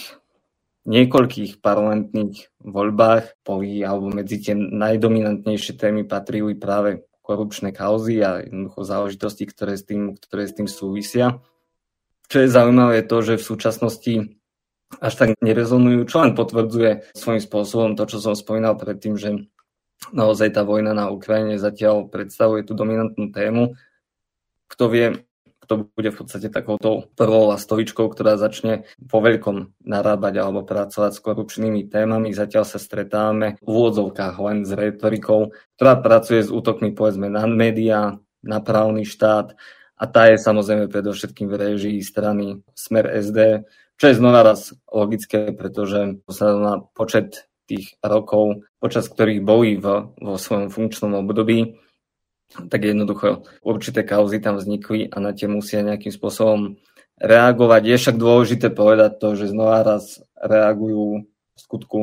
niekoľkých 0.88 1.60
parlamentných 1.60 2.64
voľbách 2.64 3.44
boli 3.44 3.84
alebo 3.84 4.08
medzi 4.10 4.40
tie 4.40 4.56
najdominantnejšie 4.56 5.76
témy 5.76 6.08
patrili 6.08 6.56
práve 6.56 7.04
korupčné 7.30 7.70
kauzy 7.70 8.26
a 8.26 8.42
jednoducho 8.42 8.82
záležitosti, 8.82 9.46
ktoré 9.46 9.78
s 9.78 9.86
tým, 9.86 10.18
ktoré 10.18 10.50
s 10.50 10.58
tým 10.58 10.66
súvisia. 10.66 11.38
Čo 12.26 12.42
je 12.42 12.50
zaujímavé 12.50 13.02
je 13.02 13.06
to, 13.06 13.18
že 13.22 13.34
v 13.38 13.48
súčasnosti 13.54 14.14
až 14.98 15.14
tak 15.14 15.38
nerezonujú, 15.46 16.10
čo 16.10 16.26
len 16.26 16.34
potvrdzuje 16.34 17.14
svojím 17.14 17.42
spôsobom 17.46 17.94
to, 17.94 18.10
čo 18.10 18.18
som 18.18 18.34
spomínal 18.34 18.74
predtým, 18.74 19.14
že 19.22 19.46
naozaj 20.10 20.58
tá 20.58 20.66
vojna 20.66 20.98
na 20.98 21.14
Ukrajine 21.14 21.62
zatiaľ 21.62 22.10
predstavuje 22.10 22.66
tú 22.66 22.74
dominantnú 22.74 23.30
tému. 23.30 23.78
Kto 24.66 24.90
vie, 24.90 25.29
kto 25.70 25.86
bude 25.94 26.10
v 26.10 26.26
podstate 26.26 26.50
takouto 26.50 27.06
prvou 27.14 27.46
lastovičkou, 27.54 28.10
ktorá 28.10 28.42
začne 28.42 28.90
po 29.06 29.22
veľkom 29.22 29.78
narábať 29.86 30.42
alebo 30.42 30.66
pracovať 30.66 31.12
s 31.14 31.22
korupčnými 31.22 31.86
témami. 31.86 32.34
Zatiaľ 32.34 32.66
sa 32.66 32.82
stretávame 32.82 33.62
v 33.62 33.70
úvodzovkách 33.70 34.36
len 34.42 34.66
s 34.66 34.74
retorikou, 34.74 35.54
ktorá 35.78 36.02
pracuje 36.02 36.42
s 36.42 36.50
útokmi 36.50 36.98
povedzme 36.98 37.30
na 37.30 37.46
médiá, 37.46 38.18
na 38.42 38.58
právny 38.66 39.06
štát 39.06 39.54
a 39.94 40.04
tá 40.10 40.34
je 40.34 40.42
samozrejme 40.42 40.90
predovšetkým 40.90 41.46
v 41.46 41.60
režii 41.62 42.02
strany 42.02 42.66
Smer 42.74 43.06
SD, 43.22 43.62
čo 44.02 44.10
je 44.10 44.18
znova 44.18 44.42
raz 44.42 44.74
logické, 44.90 45.54
pretože 45.54 46.18
sa 46.34 46.58
na 46.58 46.82
počet 46.98 47.46
tých 47.70 47.94
rokov, 48.02 48.66
počas 48.82 49.06
ktorých 49.06 49.46
boli 49.46 49.78
v, 49.78 50.10
vo 50.18 50.34
svojom 50.34 50.74
funkčnom 50.74 51.14
období, 51.14 51.78
tak 52.50 52.82
jednoducho 52.82 53.46
určité 53.62 54.02
kauzy 54.02 54.42
tam 54.42 54.58
vznikli 54.58 55.10
a 55.10 55.22
na 55.22 55.32
tie 55.38 55.46
musia 55.46 55.86
nejakým 55.86 56.10
spôsobom 56.10 56.82
reagovať. 57.22 57.82
Je 57.86 57.96
však 58.00 58.16
dôležité 58.18 58.68
povedať 58.74 59.22
to, 59.22 59.38
že 59.38 59.54
znova 59.54 59.86
raz 59.86 60.24
reagujú 60.40 61.30
v 61.30 61.60
skutku 61.60 62.00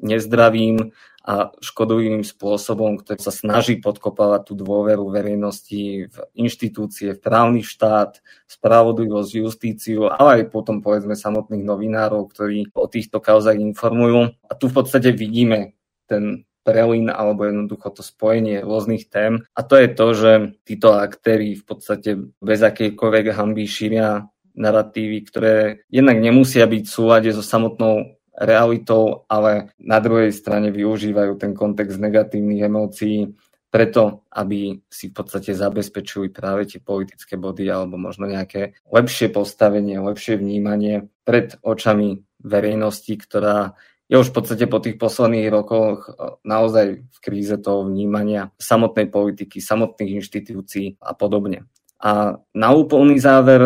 nezdravým 0.00 0.96
a 1.20 1.52
škodlivým 1.60 2.24
spôsobom, 2.24 2.96
ktorý 2.96 3.20
sa 3.20 3.28
snaží 3.28 3.76
podkopávať 3.76 4.40
tú 4.50 4.52
dôveru 4.56 5.12
verejnosti 5.12 6.08
v 6.08 6.16
inštitúcie, 6.32 7.12
v 7.12 7.20
právny 7.20 7.60
štát, 7.60 8.24
spravodlivosť, 8.48 9.30
justíciu, 9.36 10.08
ale 10.08 10.40
aj 10.40 10.42
potom 10.48 10.80
povedzme 10.80 11.12
samotných 11.12 11.60
novinárov, 11.60 12.24
ktorí 12.32 12.72
o 12.72 12.88
týchto 12.88 13.20
kauzách 13.20 13.60
informujú. 13.60 14.32
A 14.48 14.52
tu 14.56 14.72
v 14.72 14.76
podstate 14.80 15.12
vidíme 15.12 15.76
ten 16.08 16.48
prelín 16.62 17.08
alebo 17.08 17.48
jednoducho 17.48 17.90
to 17.94 18.02
spojenie 18.04 18.60
rôznych 18.64 19.08
tém. 19.08 19.44
A 19.56 19.60
to 19.64 19.80
je 19.80 19.88
to, 19.92 20.06
že 20.14 20.32
títo 20.64 20.96
aktéry 20.96 21.56
v 21.56 21.64
podstate 21.64 22.10
bez 22.38 22.60
akejkoľvek 22.60 23.26
hamby 23.32 23.64
šíria 23.64 24.28
narratívy, 24.54 25.18
ktoré 25.24 25.56
jednak 25.88 26.18
nemusia 26.20 26.66
byť 26.68 26.82
v 26.84 26.94
súlade 26.94 27.30
so 27.32 27.40
samotnou 27.40 28.20
realitou, 28.36 29.28
ale 29.28 29.76
na 29.76 30.00
druhej 30.00 30.32
strane 30.32 30.72
využívajú 30.72 31.36
ten 31.36 31.52
kontext 31.52 32.00
negatívnych 32.00 32.64
emócií 32.64 33.36
preto, 33.70 34.26
aby 34.34 34.82
si 34.90 35.14
v 35.14 35.14
podstate 35.14 35.54
zabezpečili 35.54 36.34
práve 36.34 36.66
tie 36.66 36.82
politické 36.82 37.38
body 37.38 37.70
alebo 37.70 37.94
možno 37.94 38.26
nejaké 38.26 38.74
lepšie 38.90 39.30
postavenie, 39.30 40.02
lepšie 40.02 40.42
vnímanie 40.42 41.06
pred 41.22 41.54
očami 41.62 42.26
verejnosti, 42.42 43.14
ktorá 43.14 43.78
je 44.10 44.18
už 44.18 44.34
v 44.34 44.36
podstate 44.42 44.66
po 44.66 44.82
tých 44.82 44.98
posledných 44.98 45.46
rokoch 45.54 46.10
naozaj 46.42 47.06
v 47.06 47.18
kríze 47.22 47.54
toho 47.62 47.86
vnímania 47.86 48.50
samotnej 48.58 49.06
politiky, 49.06 49.62
samotných 49.62 50.18
inštitúcií 50.18 50.98
a 50.98 51.14
podobne. 51.14 51.70
A 52.02 52.42
na 52.50 52.68
úplný 52.74 53.22
záver 53.22 53.62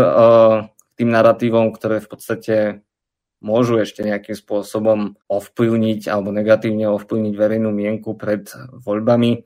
tým 1.00 1.10
narratívom, 1.10 1.72
ktoré 1.72 2.04
v 2.04 2.08
podstate 2.12 2.56
môžu 3.44 3.80
ešte 3.80 4.04
nejakým 4.04 4.36
spôsobom 4.36 5.20
ovplyvniť 5.28 6.08
alebo 6.08 6.32
negatívne 6.32 6.88
ovplyvniť 6.92 7.34
verejnú 7.36 7.68
mienku 7.72 8.16
pred 8.16 8.48
voľbami, 8.72 9.32
e, 9.36 9.40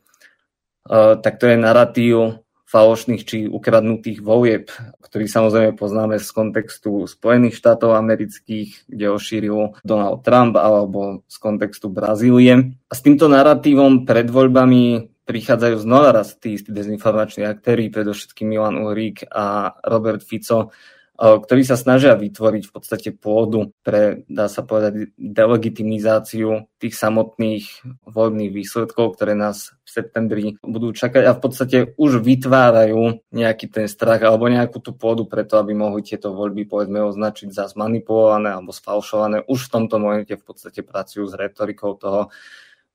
tak 1.18 1.42
to 1.42 1.50
je 1.50 1.56
narratív 1.58 2.46
falošných 2.68 3.24
či 3.24 3.36
ukradnutých 3.48 4.20
volieb, 4.20 4.68
ktorý 5.00 5.24
samozrejme 5.24 5.72
poznáme 5.80 6.20
z 6.20 6.28
kontextu 6.36 7.08
Spojených 7.08 7.56
štátov 7.56 7.96
amerických, 7.96 8.84
kde 8.84 9.06
ošíril 9.08 9.80
Donald 9.80 10.20
Trump, 10.20 10.60
alebo 10.60 11.24
z 11.24 11.36
kontextu 11.40 11.88
Brazílie. 11.88 12.76
A 12.88 12.92
s 12.92 13.00
týmto 13.00 13.32
narratívom 13.32 14.04
pred 14.04 14.28
voľbami 14.28 15.08
prichádzajú 15.24 15.76
znova 15.80 16.12
raz 16.12 16.36
tí 16.36 16.60
istí 16.60 16.68
dezinformační 16.72 17.48
aktéry, 17.48 17.88
predovšetkým 17.88 18.48
Milan 18.52 18.80
Uhrík 18.80 19.28
a 19.32 19.76
Robert 19.84 20.24
Fico, 20.24 20.72
ktorí 21.18 21.66
sa 21.66 21.74
snažia 21.74 22.14
vytvoriť 22.14 22.70
v 22.70 22.72
podstate 22.72 23.10
pôdu 23.10 23.74
pre, 23.82 24.22
dá 24.30 24.46
sa 24.46 24.62
povedať, 24.62 25.10
delegitimizáciu 25.18 26.70
tých 26.78 26.94
samotných 26.94 27.82
voľbných 28.06 28.54
výsledkov, 28.54 29.18
ktoré 29.18 29.34
nás 29.34 29.74
v 29.82 29.88
septembri 29.90 30.44
budú 30.62 30.94
čakať 30.94 31.26
a 31.26 31.34
v 31.34 31.40
podstate 31.42 31.76
už 31.98 32.22
vytvárajú 32.22 33.26
nejaký 33.34 33.66
ten 33.66 33.90
strach 33.90 34.22
alebo 34.22 34.46
nejakú 34.46 34.78
tú 34.78 34.94
pôdu 34.94 35.26
preto, 35.26 35.58
aby 35.58 35.74
mohli 35.74 36.06
tieto 36.06 36.30
voľby 36.30 36.70
povedzme 36.70 37.02
označiť 37.02 37.50
za 37.50 37.66
zmanipulované 37.66 38.54
alebo 38.54 38.70
sfalšované. 38.70 39.42
Už 39.50 39.66
v 39.66 39.72
tomto 39.74 39.98
momente 39.98 40.38
v 40.38 40.44
podstate 40.46 40.86
pracujú 40.86 41.26
s 41.26 41.34
retorikou 41.34 41.98
toho, 41.98 42.30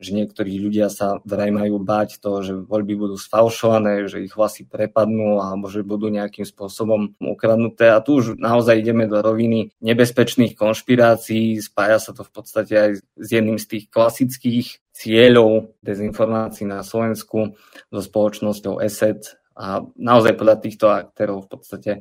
že 0.02 0.12
niektorí 0.12 0.60
ľudia 0.60 0.92
sa 0.92 1.22
vraj 1.24 1.54
majú 1.54 1.80
báť 1.80 2.20
toho, 2.20 2.44
že 2.44 2.54
voľby 2.58 2.98
budú 2.98 3.16
sfalšované, 3.16 4.10
že 4.10 4.26
ich 4.26 4.34
hlasy 4.34 4.68
prepadnú 4.68 5.40
alebo 5.40 5.70
že 5.70 5.86
budú 5.86 6.12
nejakým 6.12 6.44
spôsobom 6.44 7.16
ukradnuté. 7.22 7.94
A 7.94 8.04
tu 8.04 8.20
už 8.20 8.36
naozaj 8.36 8.82
ideme 8.82 9.06
do 9.06 9.22
roviny 9.22 9.72
nebezpečných 9.80 10.58
konšpirácií, 10.58 11.62
spája 11.62 12.00
sa 12.04 12.12
to 12.12 12.26
v 12.26 12.32
podstate 12.34 12.74
aj 12.74 12.92
s 13.00 13.28
jedným 13.30 13.62
z 13.62 13.66
tých 13.70 13.86
klasických 13.94 14.68
cieľov 14.94 15.74
dezinformácií 15.82 16.68
na 16.70 16.86
Slovensku 16.86 17.58
so 17.90 18.02
spoločnosťou 18.02 18.84
ESET 18.84 19.40
a 19.54 19.86
naozaj 19.98 20.34
podľa 20.38 20.58
týchto 20.62 20.90
aktérov 20.90 21.46
v 21.46 21.50
podstate 21.50 21.92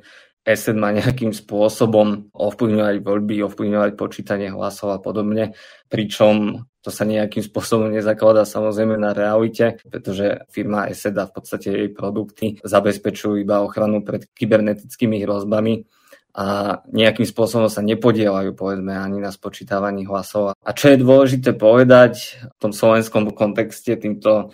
ESET 0.43 0.75
má 0.75 0.91
nejakým 0.91 1.31
spôsobom 1.31 2.35
ovplyvňovať 2.35 2.97
voľby, 2.99 3.47
ovplyvňovať 3.47 3.93
počítanie 3.95 4.51
hlasov 4.51 4.91
a 4.91 4.99
podobne, 4.99 5.55
pričom 5.87 6.67
to 6.83 6.91
sa 6.91 7.07
nejakým 7.07 7.47
spôsobom 7.47 7.95
nezakladá 7.95 8.43
samozrejme 8.43 8.99
na 8.99 9.15
realite, 9.15 9.79
pretože 9.87 10.43
firma 10.51 10.91
ESET 10.91 11.15
a 11.15 11.31
v 11.31 11.35
podstate 11.39 11.69
jej 11.71 11.89
produkty 11.95 12.59
zabezpečujú 12.67 13.39
iba 13.39 13.63
ochranu 13.63 14.03
pred 14.03 14.27
kybernetickými 14.35 15.23
hrozbami 15.23 15.87
a 16.35 16.81
nejakým 16.91 17.29
spôsobom 17.29 17.71
sa 17.71 17.87
nepodielajú 17.87 18.57
povedzme 18.59 18.99
ani 18.99 19.23
na 19.23 19.31
spočítavaní 19.31 20.09
hlasov. 20.11 20.59
A 20.59 20.71
čo 20.75 20.91
je 20.91 20.99
dôležité 20.99 21.55
povedať 21.55 22.43
v 22.43 22.57
tom 22.59 22.73
slovenskom 22.75 23.31
kontexte 23.31 23.95
týmto 23.95 24.51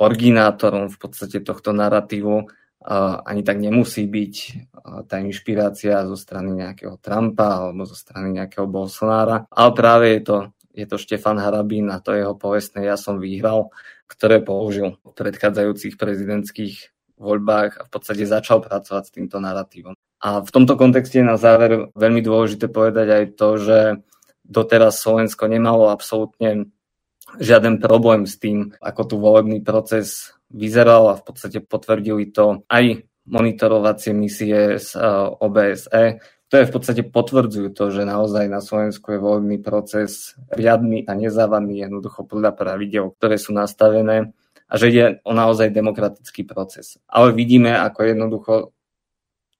originátorom 0.00 0.90
v 0.90 0.98
podstate 0.98 1.44
tohto 1.44 1.70
narratívu 1.70 2.50
ani 3.26 3.42
tak 3.42 3.58
nemusí 3.58 4.06
byť 4.06 4.34
tá 5.10 5.20
inšpirácia 5.20 6.06
zo 6.08 6.16
strany 6.16 6.56
nejakého 6.56 6.96
Trumpa 7.02 7.68
alebo 7.68 7.84
zo 7.84 7.98
strany 7.98 8.38
nejakého 8.38 8.64
Bolsonára, 8.70 9.44
ale 9.50 9.70
práve 9.76 10.06
je 10.14 10.20
to, 10.24 10.36
je 10.74 10.86
to 10.86 10.96
Štefan 11.00 11.40
Harabín 11.40 11.88
a 11.90 11.98
to 11.98 12.14
jeho 12.14 12.36
povestné 12.36 12.86
Ja 12.86 12.96
som 13.00 13.18
vyhral, 13.18 13.72
ktoré 14.06 14.40
použil 14.44 15.00
v 15.02 15.12
predchádzajúcich 15.16 15.96
prezidentských 15.96 16.74
voľbách 17.18 17.70
a 17.78 17.82
v 17.86 17.90
podstate 17.90 18.24
začal 18.24 18.62
pracovať 18.62 19.02
s 19.10 19.14
týmto 19.14 19.42
narratívom. 19.42 19.98
A 20.18 20.42
v 20.42 20.50
tomto 20.50 20.74
kontexte 20.74 21.22
je 21.22 21.26
na 21.26 21.38
záver 21.38 21.90
veľmi 21.94 22.22
dôležité 22.22 22.66
povedať 22.70 23.08
aj 23.10 23.24
to, 23.38 23.48
že 23.58 23.78
doteraz 24.42 24.98
Slovensko 24.98 25.46
nemalo 25.46 25.90
absolútne 25.90 26.70
žiaden 27.38 27.78
problém 27.78 28.24
s 28.24 28.40
tým, 28.40 28.72
ako 28.80 29.02
tu 29.04 29.14
volebný 29.20 29.60
proces 29.60 30.32
vyzeral 30.48 31.12
a 31.12 31.18
v 31.20 31.24
podstate 31.28 31.60
potvrdili 31.60 32.32
to 32.32 32.64
aj 32.72 33.04
monitorovacie 33.28 34.16
misie 34.16 34.80
z 34.80 34.96
eh, 34.96 35.04
OBSE, 35.44 36.04
ktoré 36.48 36.64
v 36.64 36.74
podstate 36.80 37.02
potvrdzujú 37.04 37.76
to, 37.76 37.92
že 37.92 38.08
naozaj 38.08 38.48
na 38.48 38.64
Slovensku 38.64 39.12
je 39.12 39.20
voľbný 39.20 39.60
proces 39.60 40.32
riadny 40.48 41.04
a 41.04 41.12
nezávadný 41.12 41.84
jednoducho 41.84 42.24
podľa 42.24 42.56
pravidel, 42.56 43.12
ktoré 43.12 43.36
sú 43.36 43.52
nastavené 43.52 44.32
a 44.68 44.72
že 44.80 44.88
ide 44.88 45.04
o 45.28 45.36
naozaj 45.36 45.68
demokratický 45.68 46.48
proces. 46.48 46.96
Ale 47.04 47.36
vidíme, 47.36 47.76
ako 47.76 48.00
jednoducho 48.00 48.54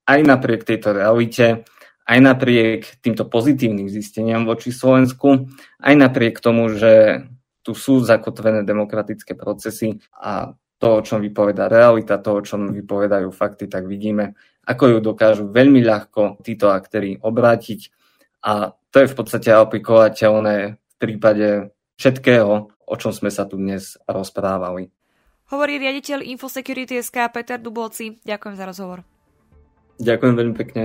aj 0.09 0.20
napriek 0.24 0.64
tejto 0.64 0.97
realite, 0.97 1.68
aj 2.09 2.18
napriek 2.24 2.80
týmto 3.05 3.28
pozitívnym 3.28 3.93
zisteniam 3.93 4.49
voči 4.49 4.72
Slovensku, 4.72 5.45
aj 5.84 5.93
napriek 5.93 6.41
tomu, 6.41 6.72
že 6.72 7.24
tu 7.61 7.76
sú 7.76 8.01
zakotvené 8.01 8.64
demokratické 8.64 9.36
procesy 9.36 10.01
a 10.16 10.57
to, 10.79 10.89
o 10.99 11.05
čom 11.05 11.18
vypoveda 11.18 11.66
realita, 11.66 12.22
to, 12.22 12.39
o 12.39 12.43
čom 12.43 12.70
vypovedajú 12.70 13.29
fakty, 13.35 13.66
tak 13.66 13.91
vidíme, 13.91 14.39
ako 14.64 14.95
ju 14.95 14.99
dokážu 15.03 15.45
veľmi 15.51 15.83
ľahko 15.83 16.43
títo 16.43 16.70
aktéry 16.70 17.18
obrátiť 17.18 17.91
a 18.47 18.72
to 18.95 18.97
je 19.05 19.11
v 19.11 19.16
podstate 19.18 19.51
aplikovateľné 19.53 20.57
v 20.79 20.95
prípade 20.97 21.74
všetkého, 21.99 22.70
o 22.70 22.95
čom 22.97 23.12
sme 23.12 23.29
sa 23.29 23.45
tu 23.45 23.59
dnes 23.59 23.99
rozprávali. 24.07 24.89
Hovorí 25.49 25.81
riaditeľ 25.81 26.22
Infosecurity 26.24 27.01
SK 27.01 27.33
Peter 27.33 27.59
Dubovci. 27.59 28.20
Ďakujem 28.22 28.55
za 28.55 28.64
rozhovor. 28.68 28.99
Ďakujem 29.99 30.35
veľmi 30.37 30.55
pekne. 30.55 30.85